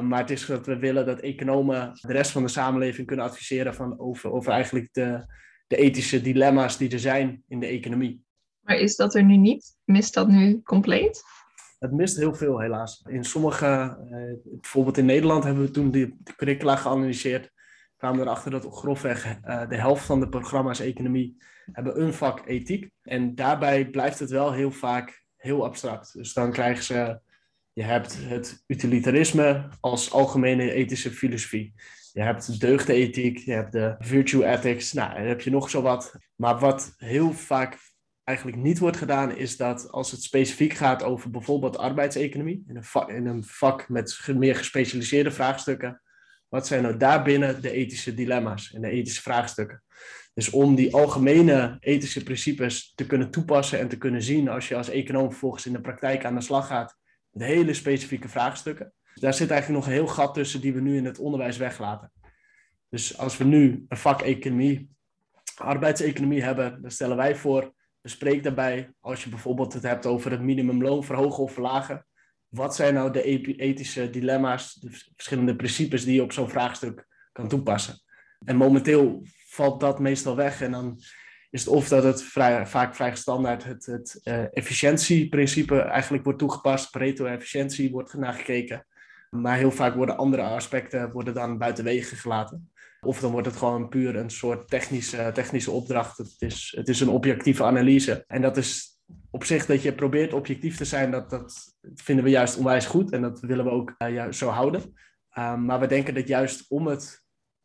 Maar 0.01 0.19
het 0.19 0.29
is 0.29 0.45
dat 0.45 0.65
we 0.65 0.77
willen 0.77 1.05
dat 1.05 1.19
economen 1.19 1.91
de 1.93 2.13
rest 2.13 2.31
van 2.31 2.43
de 2.43 2.49
samenleving 2.49 3.07
kunnen 3.07 3.25
adviseren 3.25 3.73
van 3.73 3.99
over, 3.99 4.31
over 4.31 4.51
eigenlijk 4.51 4.89
de, 4.91 5.25
de 5.67 5.75
ethische 5.75 6.21
dilemma's 6.21 6.77
die 6.77 6.91
er 6.91 6.99
zijn 6.99 7.43
in 7.47 7.59
de 7.59 7.67
economie. 7.67 8.23
Maar 8.59 8.77
is 8.77 8.95
dat 8.95 9.15
er 9.15 9.23
nu 9.23 9.37
niet? 9.37 9.75
Mist 9.83 10.13
dat 10.13 10.27
nu 10.27 10.61
compleet? 10.61 11.23
Het 11.79 11.91
mist 11.91 12.17
heel 12.17 12.33
veel, 12.35 12.59
helaas. 12.59 13.05
In 13.09 13.23
sommige, 13.23 13.65
eh, 13.65 14.51
bijvoorbeeld 14.59 14.97
in 14.97 15.05
Nederland 15.05 15.43
hebben 15.43 15.63
we 15.63 15.71
toen 15.71 15.91
de, 15.91 16.15
de 16.19 16.35
curricula 16.35 16.75
geanalyseerd. 16.75 17.51
Kwamen 17.97 18.19
we 18.19 18.25
erachter 18.25 18.51
dat 18.51 18.67
grofweg 18.71 19.25
uh, 19.25 19.69
de 19.69 19.75
helft 19.75 20.05
van 20.05 20.19
de 20.19 20.29
programma's 20.29 20.79
economie 20.79 21.37
hebben 21.71 22.01
een 22.01 22.13
vak 22.13 22.47
ethiek. 22.47 22.89
En 23.01 23.35
daarbij 23.35 23.89
blijft 23.89 24.19
het 24.19 24.29
wel 24.29 24.53
heel 24.53 24.71
vaak 24.71 25.25
heel 25.35 25.65
abstract. 25.65 26.13
Dus 26.13 26.33
dan 26.33 26.51
krijgen 26.51 26.83
ze, 26.83 27.19
je 27.73 27.83
hebt 27.83 28.17
het 28.19 28.63
utilitarisme 28.67 29.69
als 29.79 30.11
algemene 30.11 30.71
ethische 30.71 31.11
filosofie. 31.11 31.73
Je 32.13 32.21
hebt 32.21 32.59
deugdenethiek, 32.59 33.37
je 33.37 33.53
hebt 33.53 33.71
de 33.71 33.95
virtue 33.99 34.45
ethics, 34.45 34.93
nou, 34.93 35.19
heb 35.19 35.41
je 35.41 35.49
nog 35.49 35.69
zo 35.69 35.81
wat. 35.81 36.15
Maar 36.35 36.59
wat 36.59 36.93
heel 36.97 37.33
vaak 37.33 37.77
eigenlijk 38.23 38.57
niet 38.57 38.79
wordt 38.79 38.97
gedaan, 38.97 39.35
is 39.35 39.57
dat 39.57 39.91
als 39.91 40.11
het 40.11 40.21
specifiek 40.21 40.73
gaat 40.73 41.03
over 41.03 41.29
bijvoorbeeld 41.29 41.77
arbeidseconomie, 41.77 42.63
in 42.67 42.75
een 42.75 42.83
vak, 42.83 43.09
in 43.09 43.25
een 43.25 43.45
met 43.87 44.19
meer 44.35 44.55
gespecialiseerde 44.55 45.31
vraagstukken, 45.31 46.01
wat 46.49 46.67
zijn 46.67 46.83
nou 46.83 46.97
daarbinnen 46.97 47.61
de 47.61 47.71
ethische 47.71 48.13
dilemma's 48.13 48.73
en 48.73 48.81
de 48.81 48.89
ethische 48.89 49.21
vraagstukken? 49.21 49.83
Dus 50.33 50.49
om 50.49 50.75
die 50.75 50.93
algemene 50.93 51.77
ethische 51.79 52.23
principes 52.23 52.91
te 52.95 53.05
kunnen 53.05 53.31
toepassen 53.31 53.79
en 53.79 53.87
te 53.87 53.97
kunnen 53.97 54.23
zien 54.23 54.49
als 54.49 54.67
je 54.67 54.75
als 54.75 54.89
econoom 54.89 55.29
vervolgens 55.29 55.65
in 55.65 55.73
de 55.73 55.81
praktijk 55.81 56.25
aan 56.25 56.35
de 56.35 56.41
slag 56.41 56.67
gaat 56.67 56.97
met 57.29 57.47
hele 57.47 57.73
specifieke 57.73 58.29
vraagstukken. 58.29 58.93
Daar 59.13 59.33
zit 59.33 59.51
eigenlijk 59.51 59.79
nog 59.79 59.87
een 59.87 59.99
heel 59.99 60.07
gat 60.07 60.33
tussen 60.33 60.61
die 60.61 60.73
we 60.73 60.81
nu 60.81 60.97
in 60.97 61.05
het 61.05 61.19
onderwijs 61.19 61.57
weglaten. 61.57 62.11
Dus 62.89 63.17
als 63.17 63.37
we 63.37 63.43
nu 63.43 63.85
een 63.87 63.97
vak 63.97 64.21
economie, 64.21 64.89
arbeidseconomie 65.55 66.43
hebben, 66.43 66.81
dan 66.81 66.91
stellen 66.91 67.17
wij 67.17 67.35
voor, 67.35 67.73
bespreek 68.01 68.43
daarbij, 68.43 68.93
als 68.99 69.23
je 69.23 69.29
bijvoorbeeld 69.29 69.73
het 69.73 69.83
hebt 69.83 70.05
over 70.05 70.31
het 70.31 70.41
minimumloon 70.41 71.03
verhogen 71.03 71.43
of 71.43 71.53
verlagen, 71.53 72.05
wat 72.47 72.75
zijn 72.75 72.93
nou 72.93 73.11
de 73.11 73.23
ethische 73.57 74.09
dilemma's, 74.09 74.73
de 74.73 74.89
verschillende 75.15 75.55
principes 75.55 76.03
die 76.03 76.13
je 76.13 76.23
op 76.23 76.31
zo'n 76.31 76.49
vraagstuk 76.49 77.07
kan 77.31 77.47
toepassen. 77.47 78.01
En 78.45 78.55
momenteel 78.55 79.25
valt 79.47 79.79
dat 79.79 79.99
meestal 79.99 80.35
weg 80.35 80.61
en 80.61 80.71
dan 80.71 80.99
is 81.49 81.65
het 81.65 81.73
of 81.73 81.87
dat 81.87 82.03
het 82.03 82.23
vrij, 82.23 82.67
vaak 82.67 82.95
vrij 82.95 83.15
standaard 83.15 83.63
het, 83.63 83.85
het 83.85 84.21
uh, 84.23 84.57
efficiëntieprincipe 84.57 85.79
eigenlijk 85.79 86.23
wordt 86.23 86.39
toegepast, 86.39 86.91
Pareto-efficiëntie 86.91 87.91
wordt 87.91 88.13
nagekeken. 88.13 88.85
Maar 89.33 89.57
heel 89.57 89.71
vaak 89.71 89.95
worden 89.95 90.17
andere 90.17 90.41
aspecten 90.41 91.11
worden 91.11 91.33
dan 91.33 91.57
buiten 91.57 91.83
wegen 91.83 92.17
gelaten. 92.17 92.71
Of 93.01 93.19
dan 93.19 93.31
wordt 93.31 93.47
het 93.47 93.55
gewoon 93.55 93.89
puur 93.89 94.15
een 94.15 94.29
soort 94.29 94.69
technische, 94.69 95.31
technische 95.33 95.71
opdracht. 95.71 96.17
Het 96.17 96.35
is, 96.37 96.73
het 96.77 96.87
is 96.87 96.99
een 96.99 97.09
objectieve 97.09 97.63
analyse. 97.63 98.23
En 98.27 98.41
dat 98.41 98.57
is 98.57 98.99
op 99.31 99.43
zich 99.43 99.65
dat 99.65 99.81
je 99.81 99.93
probeert 99.93 100.33
objectief 100.33 100.77
te 100.77 100.85
zijn, 100.85 101.11
dat, 101.11 101.29
dat 101.29 101.75
vinden 101.93 102.23
we 102.25 102.29
juist 102.29 102.57
onwijs 102.57 102.85
goed. 102.85 103.11
En 103.11 103.21
dat 103.21 103.39
willen 103.39 103.65
we 103.65 103.71
ook 103.71 103.95
uh, 103.97 104.31
zo 104.31 104.49
houden. 104.49 104.81
Um, 105.37 105.65
maar 105.65 105.79
we 105.79 105.87
denken 105.87 106.13
dat 106.13 106.27
juist 106.27 106.65
om 106.69 106.87
het 106.87 107.23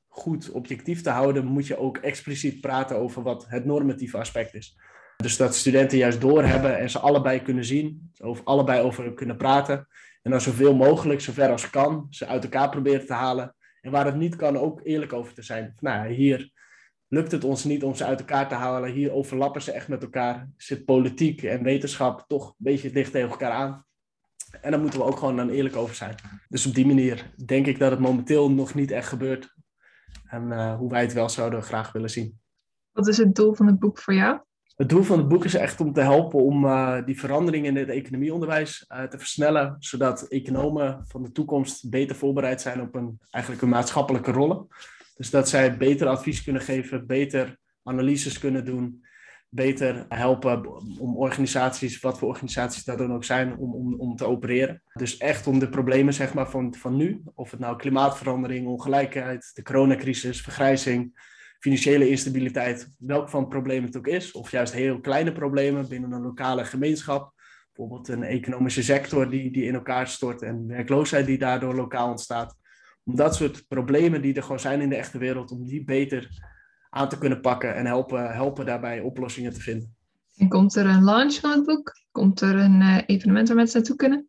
goed 0.08 0.50
objectief 0.50 1.02
te 1.02 1.10
houden, 1.10 1.44
moet 1.44 1.66
je 1.66 1.78
ook 1.78 1.96
expliciet 1.96 2.60
praten 2.60 2.96
over 2.96 3.22
wat 3.22 3.46
het 3.48 3.64
normatieve 3.64 4.18
aspect 4.18 4.54
is. 4.54 4.76
Dus 5.22 5.36
dat 5.36 5.54
studenten 5.54 5.98
juist 5.98 6.20
doorhebben 6.20 6.78
en 6.78 6.90
ze 6.90 6.98
allebei 6.98 7.42
kunnen 7.42 7.64
zien, 7.64 8.10
over 8.18 8.44
allebei 8.44 8.82
over 8.82 9.14
kunnen 9.14 9.36
praten. 9.36 9.88
En 10.22 10.30
dan 10.30 10.40
zoveel 10.40 10.74
mogelijk, 10.74 11.20
zover 11.20 11.50
als 11.50 11.70
kan, 11.70 12.06
ze 12.10 12.26
uit 12.26 12.42
elkaar 12.42 12.70
proberen 12.70 13.06
te 13.06 13.12
halen. 13.12 13.54
En 13.80 13.90
waar 13.90 14.06
het 14.06 14.16
niet 14.16 14.36
kan, 14.36 14.56
ook 14.56 14.80
eerlijk 14.84 15.12
over 15.12 15.34
te 15.34 15.42
zijn. 15.42 15.74
Nou, 15.80 16.12
hier 16.12 16.52
lukt 17.08 17.32
het 17.32 17.44
ons 17.44 17.64
niet 17.64 17.82
om 17.82 17.94
ze 17.94 18.04
uit 18.04 18.18
elkaar 18.18 18.48
te 18.48 18.54
halen. 18.54 18.92
Hier 18.92 19.12
overlappen 19.12 19.62
ze 19.62 19.72
echt 19.72 19.88
met 19.88 20.02
elkaar. 20.02 20.48
Zit 20.56 20.84
politiek 20.84 21.42
en 21.42 21.62
wetenschap 21.62 22.24
toch 22.26 22.48
een 22.48 22.54
beetje 22.56 22.90
dicht 22.90 23.12
tegen 23.12 23.30
elkaar 23.30 23.52
aan. 23.52 23.84
En 24.60 24.70
daar 24.70 24.80
moeten 24.80 24.98
we 24.98 25.06
ook 25.06 25.18
gewoon 25.18 25.36
dan 25.36 25.50
eerlijk 25.50 25.76
over 25.76 25.94
zijn. 25.94 26.14
Dus 26.48 26.66
op 26.66 26.74
die 26.74 26.86
manier 26.86 27.30
denk 27.46 27.66
ik 27.66 27.78
dat 27.78 27.90
het 27.90 28.00
momenteel 28.00 28.50
nog 28.50 28.74
niet 28.74 28.90
echt 28.90 29.08
gebeurt. 29.08 29.54
En 30.24 30.50
uh, 30.50 30.76
hoe 30.76 30.90
wij 30.90 31.02
het 31.02 31.12
wel 31.12 31.28
zouden 31.28 31.62
graag 31.62 31.92
willen 31.92 32.10
zien. 32.10 32.40
Wat 32.92 33.08
is 33.08 33.16
het 33.16 33.34
doel 33.34 33.54
van 33.54 33.66
het 33.66 33.78
boek 33.78 33.98
voor 33.98 34.14
jou? 34.14 34.40
Het 34.78 34.88
doel 34.88 35.02
van 35.02 35.18
het 35.18 35.28
boek 35.28 35.44
is 35.44 35.54
echt 35.54 35.80
om 35.80 35.92
te 35.92 36.00
helpen 36.00 36.42
om 36.42 36.64
uh, 36.64 37.04
die 37.04 37.18
veranderingen 37.20 37.76
in 37.76 37.76
het 37.76 37.88
economieonderwijs 37.88 38.84
uh, 38.88 39.02
te 39.02 39.18
versnellen, 39.18 39.76
zodat 39.78 40.22
economen 40.22 41.04
van 41.08 41.22
de 41.22 41.32
toekomst 41.32 41.90
beter 41.90 42.16
voorbereid 42.16 42.60
zijn 42.60 42.80
op 42.80 42.94
een, 42.94 43.20
eigenlijk 43.30 43.62
een 43.62 43.68
maatschappelijke 43.68 44.32
rollen. 44.32 44.66
Dus 45.16 45.30
dat 45.30 45.48
zij 45.48 45.76
beter 45.76 46.06
advies 46.06 46.44
kunnen 46.44 46.62
geven, 46.62 47.06
beter 47.06 47.58
analyses 47.82 48.38
kunnen 48.38 48.64
doen, 48.64 49.04
beter 49.48 50.06
helpen 50.08 50.66
om 50.98 51.16
organisaties, 51.16 52.00
wat 52.00 52.18
voor 52.18 52.28
organisaties 52.28 52.84
dat 52.84 52.98
dan 52.98 53.12
ook 53.12 53.24
zijn, 53.24 53.56
om, 53.56 53.74
om, 53.74 53.94
om 53.94 54.16
te 54.16 54.24
opereren. 54.24 54.82
Dus 54.92 55.16
echt 55.16 55.46
om 55.46 55.58
de 55.58 55.68
problemen 55.68 56.14
zeg 56.14 56.34
maar, 56.34 56.50
van, 56.50 56.74
van 56.74 56.96
nu, 56.96 57.22
of 57.34 57.50
het 57.50 57.60
nou 57.60 57.76
klimaatverandering, 57.76 58.66
ongelijkheid, 58.66 59.50
de 59.54 59.62
coronacrisis, 59.62 60.40
vergrijzing, 60.40 61.12
financiële 61.58 62.08
instabiliteit, 62.08 62.94
welk 62.98 63.28
van 63.28 63.48
problemen 63.48 63.84
het 63.84 63.96
ook 63.96 64.06
is, 64.06 64.32
of 64.32 64.50
juist 64.50 64.72
heel 64.72 65.00
kleine 65.00 65.32
problemen 65.32 65.88
binnen 65.88 66.12
een 66.12 66.22
lokale 66.22 66.64
gemeenschap, 66.64 67.32
bijvoorbeeld 67.72 68.08
een 68.08 68.22
economische 68.22 68.82
sector 68.82 69.30
die, 69.30 69.50
die 69.50 69.64
in 69.64 69.74
elkaar 69.74 70.08
stort 70.08 70.42
en 70.42 70.66
werkloosheid 70.66 71.26
die 71.26 71.38
daardoor 71.38 71.74
lokaal 71.74 72.10
ontstaat. 72.10 72.56
Om 73.04 73.16
dat 73.16 73.34
soort 73.34 73.64
problemen 73.68 74.22
die 74.22 74.34
er 74.34 74.42
gewoon 74.42 74.60
zijn 74.60 74.80
in 74.80 74.88
de 74.88 74.96
echte 74.96 75.18
wereld, 75.18 75.50
om 75.50 75.66
die 75.66 75.84
beter 75.84 76.28
aan 76.90 77.08
te 77.08 77.18
kunnen 77.18 77.40
pakken 77.40 77.74
en 77.74 77.86
helpen, 77.86 78.32
helpen 78.32 78.66
daarbij 78.66 79.00
oplossingen 79.00 79.52
te 79.52 79.60
vinden. 79.60 79.96
En 80.36 80.48
komt 80.48 80.74
er 80.74 80.86
een 80.86 81.04
launch 81.04 81.34
van 81.34 81.50
het 81.50 81.64
boek? 81.64 81.92
Komt 82.10 82.40
er 82.40 82.56
een 82.56 82.80
uh, 82.80 82.98
evenement 83.06 83.48
waar 83.48 83.56
mensen 83.56 83.78
naartoe 83.78 83.96
kunnen? 83.96 84.28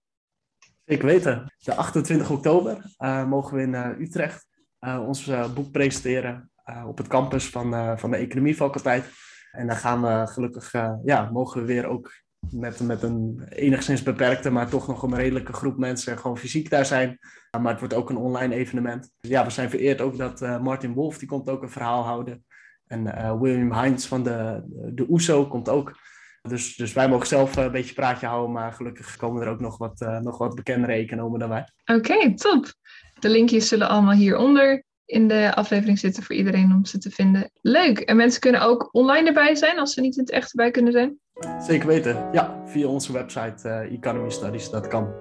Ik 0.85 1.01
weten. 1.01 1.53
De 1.57 1.75
28 1.75 2.29
oktober 2.29 2.95
uh, 2.99 3.25
mogen 3.25 3.55
we 3.55 3.61
in 3.61 3.73
uh, 3.73 3.99
Utrecht 3.99 4.47
ons 4.79 5.31
boek 5.53 5.71
presenteren. 5.71 6.48
Eh, 6.69 6.87
op 6.87 6.97
het 6.97 7.07
campus 7.07 7.49
van, 7.49 7.73
uh, 7.73 7.97
van 7.97 8.11
de 8.11 8.17
economiefaculteit. 8.17 9.09
En 9.51 9.67
dan 9.67 9.75
gaan 9.75 10.01
we 10.01 10.27
gelukkig, 10.27 10.73
uh, 10.73 10.93
ja, 11.03 11.29
mogen 11.31 11.61
we 11.61 11.67
weer 11.67 11.85
ook 11.85 12.11
met, 12.49 12.79
met 12.79 13.03
een 13.03 13.41
enigszins 13.49 14.03
beperkte, 14.03 14.49
maar 14.49 14.69
toch 14.69 14.87
nog 14.87 15.03
een 15.03 15.15
redelijke 15.15 15.53
groep 15.53 15.77
mensen 15.77 16.17
gewoon 16.17 16.37
fysiek 16.37 16.69
daar 16.69 16.85
zijn. 16.85 17.19
maar 17.61 17.71
het 17.71 17.79
wordt 17.79 17.93
ook 17.93 18.09
een 18.09 18.17
online 18.17 18.55
evenement. 18.55 19.11
Ja, 19.19 19.43
we 19.43 19.49
zijn 19.49 19.69
vereerd 19.69 20.01
ook 20.01 20.17
dat 20.17 20.39
Martin 20.61 20.93
Wolf, 20.93 21.17
die 21.17 21.27
komt 21.27 21.49
ook 21.49 21.61
een 21.61 21.69
verhaal 21.69 22.03
houden. 22.03 22.45
En 22.87 23.39
William 23.39 23.71
Heinz 23.71 24.05
van 24.05 24.23
de, 24.23 24.63
de 24.93 25.05
OESO 25.09 25.47
komt 25.47 25.69
ook. 25.69 25.97
Dus, 26.41 26.75
dus 26.75 26.93
wij 26.93 27.09
mogen 27.09 27.27
zelf 27.27 27.55
een 27.55 27.71
beetje 27.71 27.93
praatje 27.93 28.27
houden, 28.27 28.51
maar 28.51 28.73
gelukkig 28.73 29.15
komen 29.15 29.41
er 29.41 29.49
ook 29.49 29.59
nog 29.59 29.77
wat, 29.77 29.99
nog 30.21 30.37
wat 30.37 30.55
bekendere 30.55 30.93
economen 30.93 31.39
dan 31.39 31.49
wij. 31.49 31.67
Oké, 31.85 32.35
top. 32.35 32.73
De 33.19 33.29
linkjes 33.29 33.67
zullen 33.67 33.89
allemaal 33.89 34.15
hieronder 34.15 34.83
in 35.09 35.27
de 35.27 35.55
aflevering 35.55 35.99
zitten 35.99 36.23
voor 36.23 36.35
iedereen 36.35 36.73
om 36.73 36.85
ze 36.85 36.97
te 36.97 37.09
vinden. 37.09 37.51
Leuk. 37.61 37.99
En 37.99 38.15
mensen 38.15 38.41
kunnen 38.41 38.61
ook 38.61 38.89
online 38.91 39.27
erbij 39.27 39.55
zijn 39.55 39.79
als 39.79 39.93
ze 39.93 40.01
niet 40.01 40.15
in 40.15 40.23
het 40.23 40.31
echt 40.31 40.49
erbij 40.49 40.71
kunnen 40.71 40.91
zijn? 40.91 41.19
Zeker 41.59 41.87
weten. 41.87 42.29
Ja, 42.31 42.61
via 42.65 42.87
onze 42.87 43.13
website 43.13 43.67
uh, 43.67 43.93
Economy 43.93 44.29
Studies. 44.29 44.69
Dat 44.69 44.87
kan. 44.87 45.13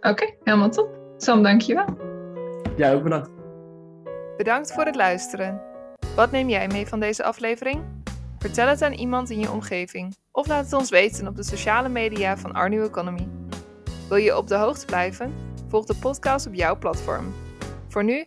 Oké, 0.00 0.34
helemaal 0.42 0.70
top. 0.70 0.88
Sam, 1.16 1.42
dankjewel. 1.42 1.86
Jij 2.76 2.94
ook 2.94 3.02
bedankt. 3.02 3.30
Bedankt 4.36 4.72
voor 4.72 4.84
het 4.84 4.96
luisteren. 4.96 5.60
Wat 6.16 6.30
neem 6.30 6.48
jij 6.48 6.66
mee 6.66 6.86
van 6.86 7.00
deze 7.00 7.24
aflevering? 7.24 7.82
Vertel 8.38 8.68
het 8.68 8.82
aan 8.82 8.92
iemand 8.92 9.30
in 9.30 9.40
je 9.40 9.50
omgeving 9.50 10.14
of 10.30 10.46
laat 10.46 10.64
het 10.64 10.72
ons 10.72 10.90
weten 10.90 11.26
op 11.26 11.36
de 11.36 11.44
sociale 11.44 11.88
media 11.88 12.36
van 12.36 12.52
Arnu 12.52 12.82
Economy. 12.82 13.28
Wil 14.08 14.18
je 14.18 14.36
op 14.36 14.48
de 14.48 14.56
hoogte 14.56 14.86
blijven? 14.86 15.34
Volg 15.68 15.84
de 15.84 15.96
podcast 16.00 16.46
op 16.46 16.54
jouw 16.54 16.78
platform. 16.78 17.32
Voor 17.88 18.04
nu, 18.04 18.26